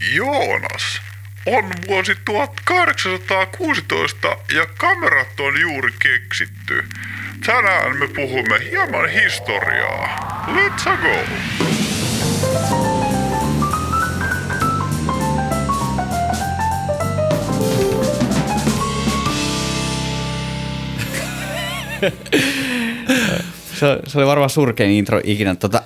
Joonas, 0.00 1.00
on 1.46 1.64
vuosi 1.86 2.12
1816 2.24 4.36
ja 4.54 4.66
kamerat 4.78 5.40
on 5.40 5.60
juuri 5.60 5.92
keksitty. 5.98 6.84
Tänään 7.46 7.96
me 7.96 8.08
puhumme 8.08 8.70
hieman 8.70 9.08
historiaa. 9.08 10.16
Let's 10.46 10.90
go! 11.02 11.16
Se, 23.74 24.18
oli 24.18 24.26
varmaan 24.26 24.50
surkein 24.50 24.90
intro 24.90 25.20
ikinä. 25.24 25.54
Tota, 25.54 25.82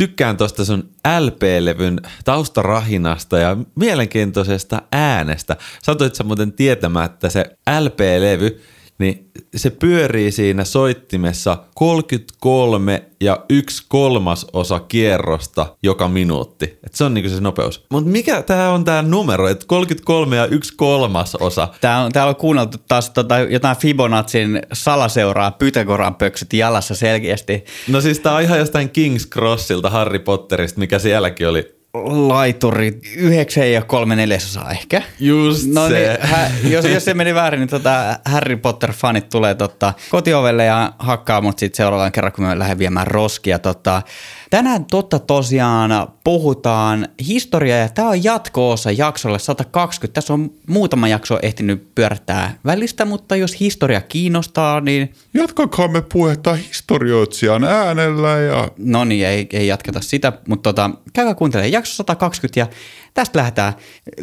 Tykkään 0.00 0.36
tuosta 0.36 0.64
sun 0.64 0.90
LP-levyn 1.20 2.00
taustarahinasta 2.24 3.38
ja 3.38 3.56
mielenkiintoisesta 3.74 4.82
äänestä. 4.92 5.56
Satoit 5.82 6.14
sä 6.14 6.24
muuten 6.24 6.52
tietämättä 6.52 7.28
se 7.30 7.44
LP-levy, 7.80 8.60
niin 9.00 9.30
se 9.56 9.70
pyörii 9.70 10.32
siinä 10.32 10.64
soittimessa 10.64 11.58
33 11.74 13.02
ja 13.20 13.44
yksi 13.50 13.84
kolmas 13.88 14.46
osa 14.52 14.80
kierrosta 14.80 15.76
joka 15.82 16.08
minuutti. 16.08 16.64
Et 16.64 16.94
se 16.94 17.04
on 17.04 17.14
niinku 17.14 17.30
se 17.30 17.40
nopeus. 17.40 17.84
Mutta 17.90 18.10
mikä 18.10 18.42
tää 18.42 18.72
on 18.72 18.84
tää 18.84 19.02
numero, 19.02 19.48
että 19.48 19.66
33 19.66 20.36
ja 20.36 20.46
yksi 20.46 20.74
kolmas 20.76 21.34
osa? 21.34 21.68
tää 21.80 22.04
on, 22.04 22.12
täällä 22.12 22.30
on 22.30 22.36
kuunneltu 22.36 22.78
taas 22.88 23.10
tota, 23.10 23.38
jotain 23.38 23.76
Fibonacin 23.76 24.62
salaseuraa 24.72 25.50
Pythagoran 25.50 26.14
pöksyt 26.14 26.52
jalassa 26.52 26.94
selkeästi. 26.94 27.64
No 27.88 28.00
siis 28.00 28.20
tää 28.20 28.34
on 28.34 28.42
ihan 28.42 28.58
jostain 28.58 28.90
King's 28.98 29.28
Crossilta 29.28 29.90
Harry 29.90 30.18
Potterista, 30.18 30.80
mikä 30.80 30.98
sielläkin 30.98 31.48
oli 31.48 31.79
Laituri, 32.04 33.00
yhdeksän 33.16 33.72
ja 33.72 33.82
kolme 33.82 34.16
neljäsosaa 34.16 34.70
ehkä. 34.70 35.02
Just 35.20 35.66
no 35.66 35.88
se. 35.88 35.94
Niin, 35.94 36.28
hä, 36.30 36.50
jos, 36.70 36.84
jos 36.84 37.04
se 37.04 37.14
meni 37.14 37.34
väärin, 37.34 37.60
niin 37.60 37.68
tota 37.68 38.18
Harry 38.24 38.56
Potter-fanit 38.56 39.28
tulee 39.28 39.54
tota, 39.54 39.92
kotiovelle 40.10 40.64
ja 40.64 40.92
hakkaa 40.98 41.40
mut 41.40 41.58
sitten 41.58 41.76
seuraavan 41.76 42.12
kerran, 42.12 42.32
kun 42.32 42.44
me 42.44 42.58
lähden 42.58 42.78
viemään 42.78 43.06
roskia. 43.06 43.58
Tota, 43.58 44.02
tänään 44.50 44.84
totta 44.84 45.18
tosiaan 45.18 45.90
puhutaan 46.24 47.08
historiaa 47.26 47.78
ja 47.78 47.88
tämä 47.88 48.08
on 48.08 48.24
jatko-osa 48.24 48.90
jaksolle 48.90 49.38
120. 49.38 50.14
Tässä 50.14 50.32
on 50.32 50.50
muutama 50.66 51.08
jakso 51.08 51.38
ehtinyt 51.42 51.94
pyörättää 51.94 52.54
välistä, 52.64 53.04
mutta 53.04 53.36
jos 53.36 53.60
historia 53.60 54.00
kiinnostaa, 54.00 54.80
niin 54.80 55.12
Jatkakaamme 55.34 56.02
puhetta 56.12 56.54
historioitsijan 56.54 57.64
äänellä 57.64 58.28
ja 58.28 58.68
no 58.78 59.04
niin, 59.04 59.26
ei, 59.26 59.48
ei 59.52 59.66
jatketa 59.66 60.00
sitä, 60.00 60.32
mutta 60.48 60.72
tota, 60.72 60.90
käykää 61.12 61.34
kuuntelemaan 61.34 61.72
jakso 61.80 61.94
120 61.94 62.60
ja 62.60 62.66
tästä 63.14 63.38
lähdetään. 63.38 63.72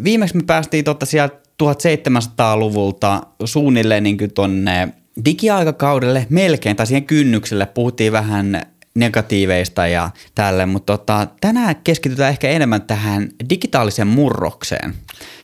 Viimeksi 0.03 0.37
me 0.37 0.43
päästiin 0.43 0.85
totta 0.85 1.05
sieltä 1.05 1.35
1700-luvulta 1.63 3.21
suunnilleen 3.45 4.03
niin 4.03 4.17
kuin 4.17 4.33
tonne 4.33 4.93
digiaikakaudelle 5.25 6.27
melkein, 6.29 6.75
tai 6.75 6.87
siihen 6.87 7.05
kynnykselle 7.05 7.65
puhuttiin 7.65 8.11
vähän 8.11 8.61
negatiiveista 8.95 9.87
ja 9.87 10.09
tälle, 10.35 10.65
mutta 10.65 10.97
tota, 10.97 11.27
tänään 11.41 11.75
keskitytään 11.75 12.29
ehkä 12.29 12.49
enemmän 12.49 12.81
tähän 12.81 13.29
digitaaliseen 13.49 14.07
murrokseen. 14.07 14.93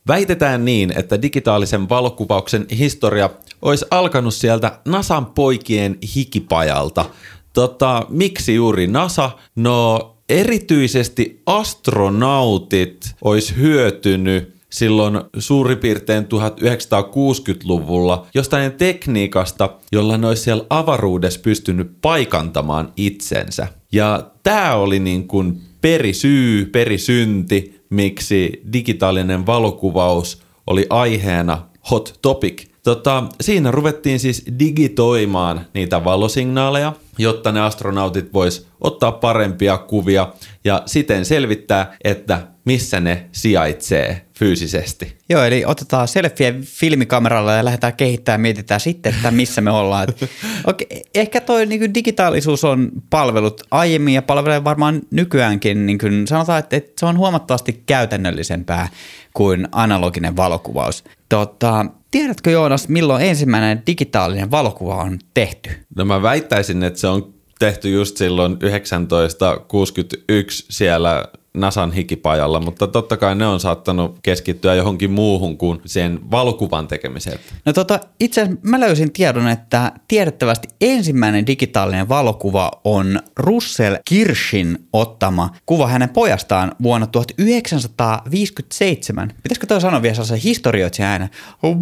Väitetään 0.08 0.66
niin, 0.66 0.94
että 0.98 1.22
digitaalisen 1.22 1.90
valokuvauksen 1.90 2.66
historia 2.78 3.30
olisi 3.62 3.86
alkanut 3.92 4.34
sieltä 4.34 4.80
Nasan 4.86 5.26
poikien 5.26 5.98
hikipajalta. 6.16 7.06
Tota, 7.54 8.06
miksi 8.10 8.56
juuri 8.56 8.88
NASA? 8.88 9.32
No 9.56 10.13
erityisesti 10.34 11.42
astronautit 11.46 13.16
olisi 13.22 13.58
hyötynyt 13.58 14.54
silloin 14.70 15.22
suurin 15.38 15.78
piirtein 15.78 16.24
1960-luvulla 16.24 18.28
jostain 18.34 18.72
tekniikasta, 18.72 19.70
jolla 19.92 20.18
ne 20.18 20.28
olisi 20.28 20.44
siellä 20.44 20.66
avaruudessa 20.70 21.40
pystynyt 21.40 21.92
paikantamaan 22.02 22.94
itsensä. 22.98 23.68
Ja 23.92 24.32
tämä 24.44 24.76
oli 24.76 25.00
niin 25.00 25.28
kuin 25.28 25.62
perisyy, 25.82 26.66
perisynti, 26.66 27.82
miksi 27.90 28.62
digitaalinen 28.74 29.46
valokuvaus 29.46 30.42
oli 30.68 30.86
aiheena 30.90 31.62
hot 31.92 32.20
topic. 32.22 32.68
Tota, 32.84 33.24
siinä 33.42 33.72
ruvettiin 33.72 34.20
siis 34.20 34.46
digitoimaan 34.60 35.62
niitä 35.74 36.04
valosignaaleja, 36.04 36.94
jotta 37.18 37.52
ne 37.52 37.62
astronautit 37.62 38.34
vois 38.34 38.68
ottaa 38.82 39.12
parempia 39.12 39.78
kuvia 39.78 40.34
ja 40.64 40.84
siten 40.86 41.26
selvittää, 41.26 41.96
että 42.04 42.48
missä 42.66 43.00
ne 43.00 43.30
sijaitsee 43.32 44.26
fyysisesti. 44.40 45.18
Joo, 45.30 45.44
eli 45.44 45.66
otetaan 45.66 46.08
selfie 46.08 46.54
filmikameralla 46.62 47.54
ja 47.54 47.66
lähdetään 47.66 47.96
kehittämään 47.96 48.40
ja 48.40 48.42
mietitään 48.42 48.80
sitten, 48.80 49.16
että 49.16 49.32
missä 49.32 49.62
me 49.62 49.72
ollaan. 49.72 50.10
Et, 50.10 50.30
okei, 50.68 51.04
ehkä 51.16 51.42
toi 51.42 51.66
niin 51.66 51.94
digitaalisuus 51.94 52.64
on 52.64 52.92
palvelut 53.10 53.62
aiemmin 53.72 54.14
ja 54.14 54.22
palvelee 54.22 54.64
varmaan 54.64 55.02
nykyäänkin. 55.12 55.86
Niin 55.86 55.98
kuin 55.98 56.28
sanotaan, 56.28 56.60
että, 56.60 56.76
että 56.76 56.92
se 57.00 57.06
on 57.06 57.18
huomattavasti 57.18 57.84
käytännöllisempää 57.86 58.90
kuin 59.34 59.68
analoginen 59.72 60.36
valokuvaus. 60.38 61.04
Tota, 61.30 61.86
tiedätkö 62.14 62.52
Joonas, 62.52 62.90
milloin 62.90 63.26
ensimmäinen 63.26 63.84
digitaalinen 63.88 64.52
valokuva 64.52 64.96
on 64.96 65.20
tehty? 65.34 65.70
No 65.96 66.06
mä 66.06 66.22
väittäisin, 66.22 66.84
että 66.84 67.00
se 67.00 67.08
on 67.08 67.34
tehty 67.60 67.90
just 67.90 68.18
silloin 68.18 68.58
1961 68.58 70.66
siellä 70.70 71.26
Nasan 71.58 71.92
hikipajalla, 71.92 72.60
mutta 72.60 72.88
totta 72.88 73.18
kai 73.18 73.36
ne 73.36 73.48
on 73.48 73.60
saattanut 73.60 74.20
keskittyä 74.24 74.76
johonkin 74.76 75.12
muuhun 75.12 75.58
kuin 75.58 75.82
sen 75.86 76.20
valokuvan 76.32 76.88
tekemiseen. 76.88 77.40
No 77.66 77.74
tota, 77.74 78.00
itse 78.20 78.42
asiassa 78.42 78.62
mä 78.64 78.80
löysin 78.80 79.14
tiedon, 79.14 79.48
että 79.48 79.92
tiedettävästi 80.08 80.68
ensimmäinen 80.82 81.48
digitaalinen 81.48 82.10
valokuva 82.10 82.72
on 82.84 83.20
Russell 83.38 83.96
Kirschin 84.06 84.78
ottama 84.94 85.50
kuva 85.66 85.88
hänen 85.88 86.10
pojastaan 86.10 86.72
vuonna 86.84 87.08
1957. 87.08 89.34
Pitäisikö 89.44 89.68
toi 89.68 89.82
sanoa 89.82 90.02
vielä 90.02 90.16
sellaisen 90.16 90.38
historioitsijan 90.38 91.12
äänen? 91.12 91.30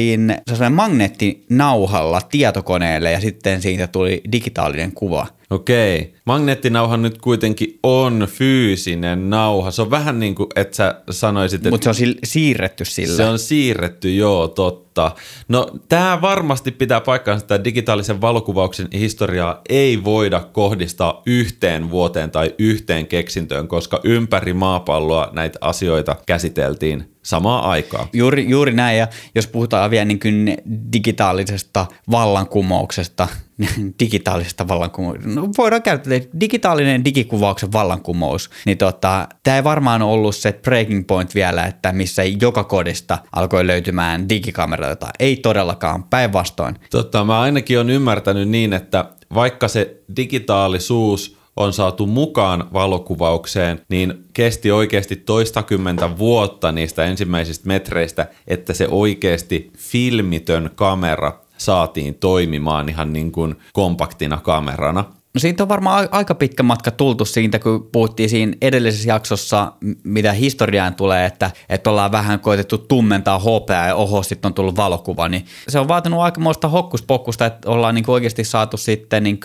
sellainen 0.48 0.72
magneettinauhalla 0.76 2.20
tietokoneelle 2.20 3.12
ja 3.12 3.20
sitten 3.20 3.62
siitä 3.62 3.86
tuli 3.86 4.20
digitaalinen 4.32 4.92
kuva. 4.92 5.26
Okei. 5.50 6.14
Magneettinauha 6.24 6.96
nyt 6.96 7.18
kuitenkin 7.18 7.78
on 7.82 8.28
fyysinen 8.30 9.30
nauha. 9.30 9.70
Se 9.70 9.82
on 9.82 9.90
vähän 9.90 10.20
niin 10.20 10.34
kuin, 10.34 10.46
että 10.56 10.76
sä 10.76 11.02
sanoisit, 11.10 11.58
että 11.58 11.70
Mutta 11.70 11.92
se 11.92 12.04
on 12.04 12.08
sil- 12.10 12.18
siirretty 12.24 12.84
sillä. 12.84 13.16
se 13.16 13.24
on 13.24 13.38
siirretty, 13.38 14.14
joo, 14.14 14.48
totta. 14.48 15.12
No, 15.48 15.70
tämä 15.88 16.18
varmasti 16.20 16.72
pitää 16.72 17.00
paikkaansa, 17.00 17.44
että 17.44 17.64
digitaalisen 17.64 18.20
valokuvauksen 18.20 18.88
historiaa 18.92 19.60
ei 19.68 20.04
voida 20.04 20.40
kohdistaa 20.40 21.22
yhteen 21.26 21.90
vuoteen 21.90 22.30
tai 22.30 22.54
yhteen 22.58 23.06
keksintöön, 23.06 23.68
koska 23.68 24.00
ympäri 24.04 24.52
maapalloa 24.52 25.28
näitä 25.32 25.58
asioita 25.60 26.16
käsiteltiin 26.26 27.15
samaa 27.26 27.70
aikaa. 27.70 28.08
Juuri, 28.12 28.48
juuri 28.48 28.72
näin, 28.72 28.98
ja 28.98 29.08
jos 29.34 29.46
puhutaan 29.46 29.90
vielä 29.90 30.04
niin 30.04 30.20
kuin 30.20 30.56
digitaalisesta 30.92 31.86
vallankumouksesta, 32.10 33.28
digitaalisesta 34.00 34.68
vallankumouksesta, 34.68 35.40
no 35.40 35.48
voidaan 35.58 35.82
käyttää 35.82 36.14
että 36.14 36.40
digitaalinen 36.40 37.04
digikuvauksen 37.04 37.72
vallankumous, 37.72 38.50
niin 38.66 38.78
tota, 38.78 39.28
tämä 39.42 39.56
ei 39.56 39.64
varmaan 39.64 40.02
ollut 40.02 40.36
se 40.36 40.52
breaking 40.52 41.06
point 41.06 41.34
vielä, 41.34 41.64
että 41.64 41.92
missä 41.92 42.22
joka 42.24 42.64
kodista 42.64 43.18
alkoi 43.32 43.66
löytymään 43.66 44.28
digikameroita. 44.28 45.08
Ei 45.18 45.36
todellakaan, 45.36 46.04
päinvastoin. 46.04 46.76
Totta, 46.90 47.24
mä 47.24 47.40
ainakin 47.40 47.80
on 47.80 47.90
ymmärtänyt 47.90 48.48
niin, 48.48 48.72
että 48.72 49.04
vaikka 49.34 49.68
se 49.68 50.02
digitaalisuus 50.16 51.35
on 51.56 51.72
saatu 51.72 52.06
mukaan 52.06 52.64
valokuvaukseen, 52.72 53.80
niin 53.88 54.24
kesti 54.32 54.70
oikeasti 54.70 55.16
toistakymmentä 55.16 56.18
vuotta 56.18 56.72
niistä 56.72 57.04
ensimmäisistä 57.04 57.68
metreistä, 57.68 58.26
että 58.46 58.74
se 58.74 58.88
oikeasti 58.90 59.70
filmitön 59.78 60.70
kamera 60.74 61.32
saatiin 61.58 62.14
toimimaan 62.14 62.88
ihan 62.88 63.12
niin 63.12 63.32
kuin 63.32 63.54
kompaktina 63.72 64.36
kamerana. 64.36 65.04
No 65.34 65.40
siitä 65.40 65.62
on 65.62 65.68
varmaan 65.68 66.08
aika 66.10 66.34
pitkä 66.34 66.62
matka 66.62 66.90
tultu 66.90 67.24
siitä, 67.24 67.58
kun 67.58 67.88
puhuttiin 67.92 68.28
siinä 68.28 68.52
edellisessä 68.62 69.08
jaksossa, 69.08 69.72
mitä 70.04 70.32
historiaan 70.32 70.94
tulee, 70.94 71.26
että, 71.26 71.50
että 71.68 71.90
ollaan 71.90 72.12
vähän 72.12 72.40
koitettu 72.40 72.78
tummentaa 72.78 73.38
hopeaa 73.38 73.86
ja 73.86 73.94
oho, 73.94 74.22
sitten 74.22 74.48
on 74.48 74.54
tullut 74.54 74.76
valokuva, 74.76 75.28
niin 75.28 75.44
se 75.68 75.78
on 75.78 75.88
vaatinut 75.88 76.20
aikamoista 76.20 76.68
hokkuspokkusta, 76.68 77.46
että 77.46 77.70
ollaan 77.70 77.94
niin 77.94 78.10
oikeasti 78.10 78.44
saatu 78.44 78.76
sitten 78.76 79.22
niin 79.22 79.40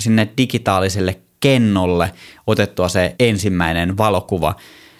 sinne 0.00 0.28
digitaaliselle 0.38 1.20
kennolle 1.40 2.12
otettua 2.46 2.88
se 2.88 3.14
ensimmäinen 3.18 3.96
valokuva. 3.96 4.54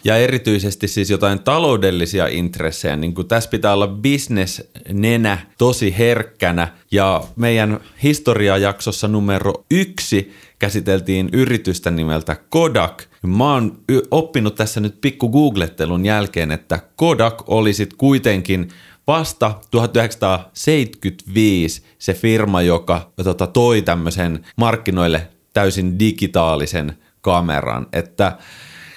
Ja 0.04 0.16
erityisesti 0.16 0.88
siis 0.88 1.10
jotain 1.10 1.38
taloudellisia 1.38 2.26
intressejä, 2.26 2.96
niin 2.96 3.14
kuin 3.14 3.28
tässä 3.28 3.50
pitää 3.50 3.72
olla 3.72 3.88
bisnesnenä 3.88 5.38
tosi 5.58 5.94
herkkänä. 5.98 6.68
Ja 6.90 7.22
meidän 7.36 7.80
historiajaksossa 8.02 9.08
numero 9.08 9.54
yksi 9.70 10.32
käsiteltiin 10.58 11.28
yritystä 11.32 11.90
nimeltä 11.90 12.36
Kodak. 12.48 13.02
Mä 13.22 13.52
oon 13.52 13.78
oppinut 14.10 14.54
tässä 14.54 14.80
nyt 14.80 15.00
pikku 15.00 15.28
googlettelun 15.28 16.04
jälkeen, 16.04 16.52
että 16.52 16.80
Kodak 16.96 17.42
oli 17.46 17.72
sit 17.72 17.94
kuitenkin 17.94 18.68
vasta 19.06 19.54
1975 19.70 21.82
se 21.98 22.14
firma, 22.14 22.62
joka 22.62 23.10
tota, 23.24 23.46
toi 23.46 23.82
tämmöisen 23.82 24.46
markkinoille 24.56 25.28
täysin 25.56 25.98
digitaalisen 25.98 26.96
kameran. 27.20 27.86
Että 27.92 28.36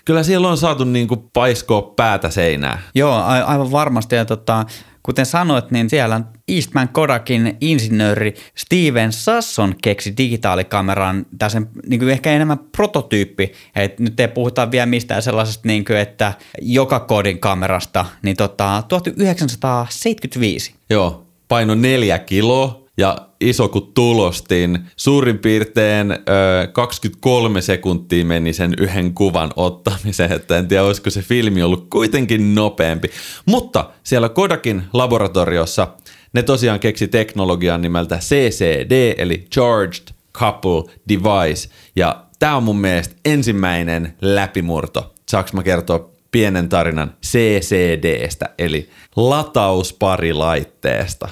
kyllä 0.06 0.24
siellä 0.24 0.50
on 0.50 0.58
saatu 0.58 0.84
niinku 0.84 1.30
paiskoa 1.34 1.82
päätä 1.82 2.30
seinää. 2.30 2.82
Joo, 2.96 3.14
a- 3.14 3.44
aivan 3.44 3.72
varmasti. 3.72 4.16
Ja 4.16 4.26
tota, 4.26 4.66
kuten 5.04 5.26
sanoit, 5.26 5.72
niin 5.72 5.90
siellä 5.90 6.22
Eastman 6.48 6.90
Kodakin 6.90 7.58
insinööri 7.62 8.34
Steven 8.56 9.12
Sasson 9.12 9.76
keksi 9.82 10.14
digitaalikameran, 10.18 11.26
tässä 11.40 11.62
niin 11.88 12.00
kuin 12.00 12.12
ehkä 12.12 12.32
enemmän 12.32 12.60
prototyyppi, 12.60 13.52
että 13.76 14.04
nyt 14.04 14.20
ei 14.20 14.28
puhuta 14.28 14.72
vielä 14.72 14.86
mistään 14.86 15.22
sellaisesta, 15.22 15.68
niin 15.68 15.86
kuin, 15.86 15.98
että 15.98 16.34
joka 16.62 17.00
kodin 17.00 17.40
kamerasta, 17.40 18.06
niin 18.22 18.38
tota, 18.38 18.84
1975. 18.88 20.74
Joo, 20.90 21.26
paino 21.48 21.76
neljä 21.76 22.20
kiloa 22.20 22.89
ja 23.00 23.18
iso 23.42 23.70
kuin 23.70 23.92
tulostin. 23.94 24.80
Suurin 24.96 25.40
piirtein 25.40 26.12
ö, 26.12 26.18
23 26.74 27.62
sekuntia 27.62 28.26
meni 28.26 28.54
sen 28.54 28.74
yhden 28.78 29.14
kuvan 29.14 29.52
ottamiseen, 29.56 30.32
että 30.32 30.58
en 30.58 30.68
tiedä 30.68 30.84
olisiko 30.84 31.10
se 31.10 31.22
filmi 31.22 31.64
ollut 31.64 31.88
kuitenkin 31.90 32.56
nopeampi. 32.56 33.10
Mutta 33.46 33.90
siellä 34.04 34.30
Kodakin 34.30 34.84
laboratoriossa 34.94 35.88
ne 36.34 36.44
tosiaan 36.44 36.80
keksi 36.80 37.08
teknologian 37.08 37.82
nimeltä 37.82 38.18
CCD, 38.18 39.14
eli 39.18 39.48
Charged 39.54 40.08
Couple 40.34 40.84
Device, 41.10 41.70
ja 41.96 42.24
tämä 42.40 42.56
on 42.56 42.64
mun 42.64 42.80
mielestä 42.80 43.16
ensimmäinen 43.26 44.14
läpimurto. 44.22 45.14
Saanko 45.30 45.50
mä 45.54 45.64
kertoa 45.64 46.10
pienen 46.32 46.70
tarinan 46.70 47.14
CCDstä, 47.26 48.50
eli 48.58 48.90
latausparilaitteesta? 49.16 51.30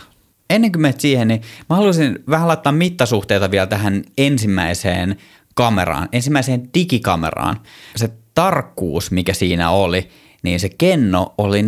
Ennen 0.50 0.72
kuin 0.72 0.82
menet 0.82 1.00
siihen, 1.00 1.28
niin 1.28 1.42
mä 1.70 1.76
haluaisin 1.76 2.20
vähän 2.30 2.48
laittaa 2.48 2.72
mittasuhteita 2.72 3.52
vielä 3.52 3.68
tähän 3.68 4.04
ensimmäiseen 4.18 5.18
kameraan, 5.56 6.10
ensimmäiseen 6.12 6.70
digikameraan. 6.74 7.60
Se 7.96 8.10
tarkkuus, 8.36 9.12
mikä 9.12 9.34
siinä 9.34 9.70
oli, 9.70 10.10
niin 10.44 10.60
se 10.60 10.70
kenno 10.78 11.34
oli 11.38 11.62
0,01 11.62 11.68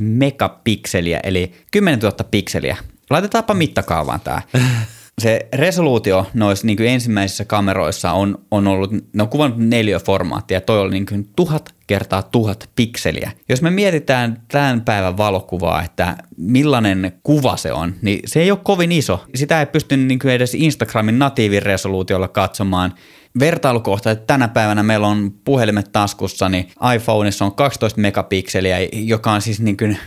megapikseliä, 0.00 1.20
eli 1.22 1.52
10 1.70 2.00
000 2.00 2.16
pikseliä. 2.30 2.76
Laitetaanpa 3.10 3.54
mittakaavaan 3.54 4.20
tämä. 4.20 4.42
Se 5.20 5.48
resoluutio 5.54 6.26
noissa 6.34 6.66
niin 6.66 6.82
ensimmäisissä 6.82 7.44
kameroissa 7.44 8.12
on, 8.12 8.38
on 8.50 8.66
ollut, 8.66 8.92
ne 8.92 9.22
on 9.22 9.28
kuvannut 9.28 9.58
neliöformaattia, 9.60 10.56
ja 10.56 10.60
toi 10.60 10.80
oli 10.80 10.90
niin 10.90 11.06
kuin 11.06 11.28
tuhat 11.36 11.74
kertaa 11.86 12.22
tuhat 12.22 12.70
pikseliä. 12.76 13.32
Jos 13.48 13.62
me 13.62 13.70
mietitään 13.70 14.42
tämän 14.48 14.80
päivän 14.80 15.16
valokuvaa, 15.16 15.82
että 15.82 16.16
millainen 16.36 17.12
kuva 17.22 17.56
se 17.56 17.72
on, 17.72 17.94
niin 18.02 18.20
se 18.26 18.40
ei 18.40 18.50
ole 18.50 18.58
kovin 18.62 18.92
iso. 18.92 19.24
Sitä 19.34 19.60
ei 19.60 19.66
pysty 19.66 19.96
niin 19.96 20.18
kuin 20.18 20.32
edes 20.32 20.54
Instagramin 20.54 21.18
natiiviresoluutiolla 21.18 22.28
katsomaan 22.28 22.94
vertailukohta, 23.38 24.10
että 24.10 24.26
tänä 24.26 24.48
päivänä 24.48 24.82
meillä 24.82 25.06
on 25.06 25.32
puhelimet 25.44 25.92
taskussa, 25.92 26.48
niin 26.48 26.68
iPhoneissa 26.94 27.44
on 27.44 27.54
12 27.54 28.00
megapikseliä, 28.00 28.78
joka 28.92 29.32
on 29.32 29.42
siis 29.42 29.60
niin 29.60 29.76
kuin 29.76 29.98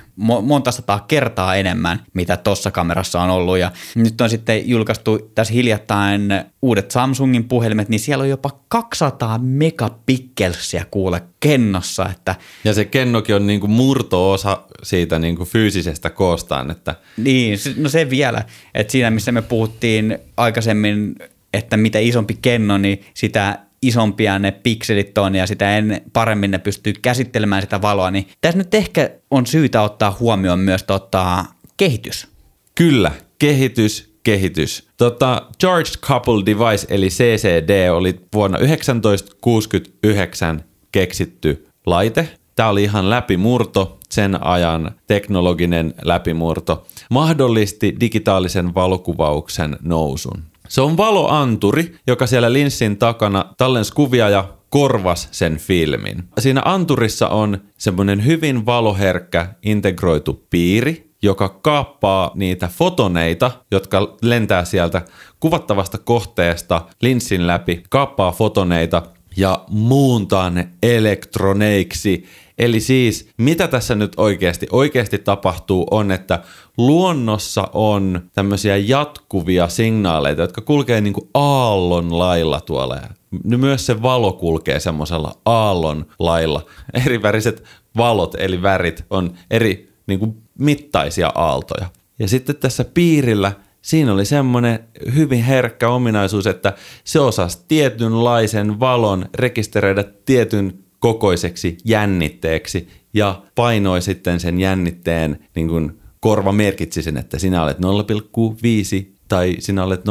monta 0.42 0.72
sataa 0.72 1.06
kertaa 1.08 1.56
enemmän, 1.56 2.00
mitä 2.14 2.38
tuossa 2.38 2.72
kamerassa 2.72 3.22
on 3.22 3.30
ollut. 3.30 3.58
Ja 3.58 3.72
nyt 3.96 4.22
on 4.22 4.30
sitten 4.30 4.70
julkaistu 4.70 5.31
tässä 5.36 5.54
hiljattain 5.54 6.22
uudet 6.62 6.92
Samsungin 6.92 7.48
puhelimet, 7.48 7.90
niin 7.90 8.00
siellä 8.00 8.22
on 8.22 8.30
jopa 8.30 8.50
200 8.68 9.38
megapikkelsiä 9.38 10.86
kuule 10.92 11.22
kennossa. 11.40 12.10
Että 12.12 12.36
ja 12.64 12.74
se 12.74 12.86
kennokin 12.86 13.36
on 13.36 13.48
niin 13.48 13.60
kuin 13.60 13.72
murto-osa 13.72 14.62
siitä 14.84 15.20
niin 15.20 15.36
kuin 15.36 15.50
fyysisestä 15.50 16.10
koostaan. 16.10 16.72
Että... 16.72 16.96
Niin, 17.18 17.60
no 17.78 17.90
se 17.90 18.10
vielä, 18.10 18.44
että 18.74 18.92
siinä 18.92 19.12
missä 19.12 19.31
me 19.31 19.42
puhuttiin 19.42 20.18
aikaisemmin 20.38 21.16
että 21.53 21.77
mitä 21.77 22.00
isompi 22.00 22.38
kenno, 22.41 22.77
niin 22.77 23.05
sitä 23.13 23.59
isompia 23.81 24.39
ne 24.39 24.51
pikselit 24.51 25.17
on 25.17 25.35
ja 25.35 25.47
sitä 25.47 25.77
en, 25.77 26.01
paremmin 26.13 26.51
ne 26.51 26.57
pystyy 26.57 26.94
käsittelemään 27.01 27.61
sitä 27.61 27.81
valoa, 27.81 28.11
niin 28.11 28.27
tässä 28.41 28.57
nyt 28.57 28.73
ehkä 28.73 29.09
on 29.31 29.45
syytä 29.45 29.81
ottaa 29.81 30.17
huomioon 30.19 30.59
myös 30.59 30.83
tota, 30.83 31.45
kehitys. 31.77 32.27
Kyllä, 32.75 33.11
kehitys, 33.39 34.13
kehitys. 34.23 34.88
Tota, 34.97 35.47
Charged 35.59 35.95
Couple 36.01 36.45
Device 36.45 36.88
eli 36.89 37.07
CCD 37.07 37.89
oli 37.89 38.19
vuonna 38.33 38.57
1969 38.57 40.63
keksitty 40.91 41.67
laite. 41.85 42.29
Tämä 42.55 42.69
oli 42.69 42.83
ihan 42.83 43.09
läpimurto, 43.09 44.00
sen 44.09 44.44
ajan 44.44 44.91
teknologinen 45.07 45.94
läpimurto. 46.01 46.88
Mahdollisti 47.09 47.95
digitaalisen 48.00 48.75
valokuvauksen 48.75 49.77
nousun. 49.81 50.44
Se 50.74 50.81
on 50.81 50.98
valoanturi, 50.98 51.96
joka 52.08 52.28
siellä 52.28 52.54
linssin 52.54 52.98
takana 52.98 53.46
tallens 53.58 53.92
kuvia 53.92 54.30
ja 54.30 54.54
korvas 54.70 55.28
sen 55.31 55.58
filmin. 55.58 56.24
Siinä 56.40 56.62
anturissa 56.66 57.30
on 57.30 57.58
semmoinen 57.78 58.25
hyvin 58.25 58.66
valoherkkä 58.66 59.48
integroitu 59.64 60.46
piiri, 60.50 61.12
joka 61.22 61.50
kaappaa 61.50 62.31
niitä 62.36 62.68
fotoneita, 62.68 63.52
jotka 63.72 64.18
lentää 64.22 64.66
sieltä 64.66 65.02
kuvattavasta 65.40 65.98
kohteesta 65.98 66.81
linssin 67.02 67.48
läpi, 67.48 67.84
kaappaa 67.90 68.31
fotoneita 68.31 69.02
ja 69.38 69.64
muuntaa 69.70 70.50
ne 70.50 70.70
elektroneiksi 70.84 72.25
Eli 72.58 72.80
siis, 72.80 73.30
mitä 73.38 73.68
tässä 73.68 73.96
nyt 73.96 74.14
oikeasti, 74.18 74.68
oikeasti 74.72 75.18
tapahtuu 75.18 75.88
on, 75.92 76.12
että 76.12 76.40
luonnossa 76.78 77.68
on 77.74 78.22
tämmöisiä 78.34 78.78
jatkuvia 78.78 79.68
signaaleita, 79.68 80.42
jotka 80.42 80.62
kulkee 80.62 81.02
niin 81.02 81.14
kuin 81.14 81.30
aallon 81.34 82.20
lailla 82.20 82.62
tuolla. 82.62 83.02
Myös 83.44 83.86
se 83.86 84.02
valo 84.02 84.34
kulkee 84.34 84.80
semmoisella 84.80 85.31
aallon 85.46 86.06
lailla. 86.20 86.66
Eri 87.06 87.22
väriset 87.22 87.64
valot, 87.98 88.36
eli 88.38 88.62
värit, 88.62 89.06
on 89.10 89.34
eri 89.52 89.94
niin 90.08 90.20
kuin 90.20 90.38
mittaisia 90.60 91.31
aaltoja. 91.36 91.90
Ja 92.20 92.28
sitten 92.28 92.56
tässä 92.56 92.86
piirillä 92.94 93.52
siinä 93.81 94.14
oli 94.14 94.25
semmoinen 94.25 94.80
hyvin 95.15 95.44
herkkä 95.44 95.89
ominaisuus, 95.89 96.48
että 96.48 96.74
se 97.03 97.20
osasi 97.20 97.60
tietynlaisen 97.68 98.80
valon 98.80 99.25
rekisteröidä 99.36 100.03
tietyn 100.25 100.80
kokoiseksi 101.00 101.77
jännitteeksi 101.86 102.88
ja 103.13 103.42
painoi 103.56 104.01
sitten 104.01 104.39
sen 104.39 104.60
jännitteen, 104.60 105.39
niin 105.56 105.68
kuin 105.68 106.02
korva 106.24 106.51
merkitsi 106.51 107.01
sen, 107.01 107.18
että 107.18 107.39
sinä 107.39 107.63
olet 107.63 107.77
0,5 107.77 109.06
tai 109.27 109.56
sinä 109.60 109.84
olet 109.84 110.01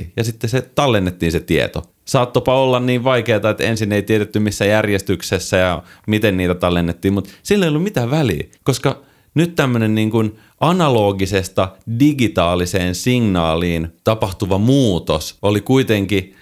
0,2 0.00 0.06
ja 0.16 0.24
sitten 0.24 0.50
se 0.50 0.60
tallennettiin 0.60 1.32
se 1.32 1.40
tieto. 1.40 1.84
Saattopa 2.04 2.60
olla 2.60 2.80
niin 2.80 3.04
vaikeaa, 3.04 3.50
että 3.50 3.64
ensin 3.64 3.92
ei 3.92 4.02
tiedetty 4.02 4.38
missä 4.40 4.64
järjestyksessä 4.64 5.56
ja 5.56 5.82
miten 6.06 6.36
niitä 6.36 6.54
tallennettiin, 6.54 7.14
mutta 7.14 7.30
sillä 7.42 7.64
ei 7.64 7.68
ollut 7.68 7.82
mitään 7.82 8.10
väliä, 8.10 8.44
koska 8.62 9.02
nyt 9.34 9.54
tämmöinen 9.54 9.94
niin 9.94 10.10
kuin 10.10 10.38
analogisesta 10.60 11.68
digitaaliseen 12.00 12.94
signaaliin 12.94 13.88
tapahtuva 14.04 14.58
muutos 14.58 15.38
oli 15.42 15.60
kuitenkin 15.60 16.34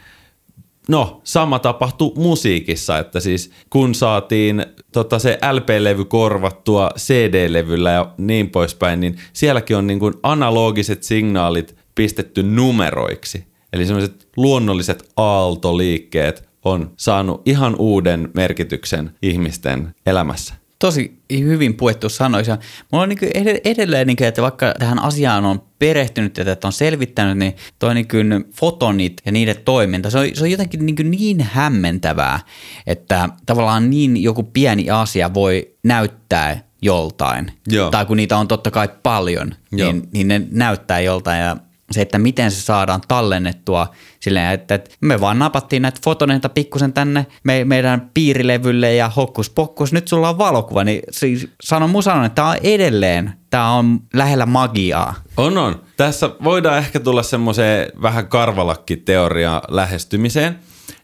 No, 0.88 1.20
sama 1.24 1.58
tapahtui 1.58 2.12
musiikissa, 2.16 2.98
että 2.98 3.20
siis 3.20 3.50
kun 3.70 3.94
saatiin 3.94 4.66
tota, 4.92 5.18
se 5.18 5.38
LP-levy 5.52 6.04
korvattua 6.04 6.90
CD-levyllä 6.96 7.90
ja 7.90 8.14
niin 8.18 8.50
poispäin, 8.50 9.00
niin 9.00 9.16
sielläkin 9.32 9.76
on 9.76 9.86
niin 9.86 9.98
kuin 9.98 10.14
analogiset 10.22 11.02
signaalit 11.02 11.76
pistetty 11.94 12.42
numeroiksi. 12.42 13.44
Eli 13.72 13.86
sellaiset 13.86 14.28
luonnolliset 14.36 15.12
aaltoliikkeet 15.16 16.48
on 16.64 16.90
saanut 16.96 17.42
ihan 17.44 17.76
uuden 17.78 18.30
merkityksen 18.34 19.10
ihmisten 19.22 19.94
elämässä 20.06 20.54
tosi 20.78 21.18
hyvin 21.30 21.74
puettu 21.74 22.08
sanoissa. 22.08 22.58
Mulla 22.92 23.02
on 23.02 23.08
niin 23.08 23.58
edelleen, 23.64 24.06
niin 24.06 24.16
kuin, 24.16 24.28
että 24.28 24.42
vaikka 24.42 24.74
tähän 24.78 25.02
asiaan 25.02 25.44
on 25.44 25.62
perehtynyt 25.78 26.36
ja 26.36 26.52
että 26.52 26.68
on 26.68 26.72
selvittänyt, 26.72 27.38
niin 27.38 27.56
toi 27.78 27.94
niin 27.94 28.08
kuin 28.08 28.44
fotonit 28.52 29.22
ja 29.26 29.32
niiden 29.32 29.56
toiminta, 29.64 30.10
se 30.10 30.18
on, 30.18 30.26
se 30.34 30.42
on 30.42 30.50
jotenkin 30.50 30.86
niin, 30.86 31.10
niin 31.10 31.40
hämmentävää, 31.40 32.40
että 32.86 33.28
tavallaan 33.46 33.90
niin 33.90 34.22
joku 34.22 34.42
pieni 34.42 34.90
asia 34.90 35.34
voi 35.34 35.74
näyttää 35.82 36.66
joltain. 36.82 37.52
Joo. 37.68 37.90
Tai 37.90 38.06
kun 38.06 38.16
niitä 38.16 38.36
on 38.36 38.48
totta 38.48 38.70
kai 38.70 38.88
paljon, 39.02 39.54
niin, 39.70 40.08
niin 40.12 40.28
ne 40.28 40.42
näyttää 40.50 41.00
joltain. 41.00 41.40
Ja 41.40 41.56
se, 41.90 42.02
että 42.02 42.18
miten 42.18 42.50
se 42.50 42.60
saadaan 42.60 43.00
tallennettua 43.08 43.86
silleen, 44.20 44.52
että, 44.52 44.74
että 44.74 44.90
me 45.00 45.20
vaan 45.20 45.38
napattiin 45.38 45.82
näitä 45.82 46.00
fotoneita 46.04 46.48
pikkusen 46.48 46.92
tänne 46.92 47.26
me, 47.44 47.64
meidän 47.64 48.10
piirilevylle 48.14 48.94
ja 48.94 49.08
hokkus 49.08 49.50
pokkus, 49.50 49.92
nyt 49.92 50.08
sulla 50.08 50.28
on 50.28 50.38
valokuva, 50.38 50.84
niin 50.84 51.02
siis 51.10 51.48
sanon 51.62 51.90
mun 51.90 52.02
sanon, 52.02 52.24
että 52.24 52.34
tämä 52.34 52.48
on 52.48 52.56
edelleen, 52.62 53.32
tämä 53.50 53.72
on 53.72 54.00
lähellä 54.14 54.46
magiaa. 54.46 55.14
On, 55.36 55.58
on. 55.58 55.82
Tässä 55.96 56.30
voidaan 56.44 56.78
ehkä 56.78 57.00
tulla 57.00 57.22
semmoiseen 57.22 57.92
vähän 58.02 58.28
karvalakki-teoriaan 58.28 59.62
lähestymiseen, 59.68 60.58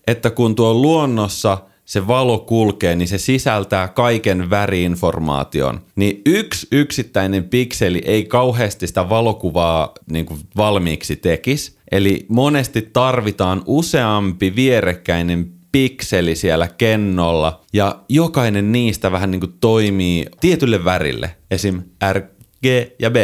että 0.07 0.31
kun 0.31 0.55
tuo 0.55 0.75
luonnossa– 0.75 1.59
se 1.85 2.07
valo 2.07 2.39
kulkee, 2.39 2.97
niin 2.97 3.09
se 3.09 3.19
sisältää 3.19 3.89
kaiken 3.89 4.51
väriinformaation. 4.51 5.81
Niin 5.97 6.23
yksi 6.27 6.67
yksittäinen 6.73 7.45
pikseli 7.45 8.03
ei 8.05 8.25
kauheasti 8.25 8.87
sitä 8.87 9.09
valokuvaa 9.09 9.95
niin 10.11 10.27
kuin 10.27 10.41
valmiiksi 10.57 11.17
tekisi. 11.17 11.77
Eli 11.93 12.27
monesti 12.29 12.91
tarvitaan 12.93 13.63
useampi 13.67 14.57
vierekkäinen 14.57 15.51
pikseli 15.73 16.37
siellä 16.37 16.69
kennolla 16.79 17.61
ja 17.73 18.01
jokainen 18.09 18.73
niistä 18.73 19.13
vähän 19.13 19.31
niin 19.31 19.41
kuin 19.41 19.55
toimii 19.61 20.27
tietylle 20.41 20.85
värille. 20.85 21.37
Esim. 21.51 21.83
R, 22.13 22.21
G 22.63 22.67
ja 22.99 23.11
B. 23.11 23.17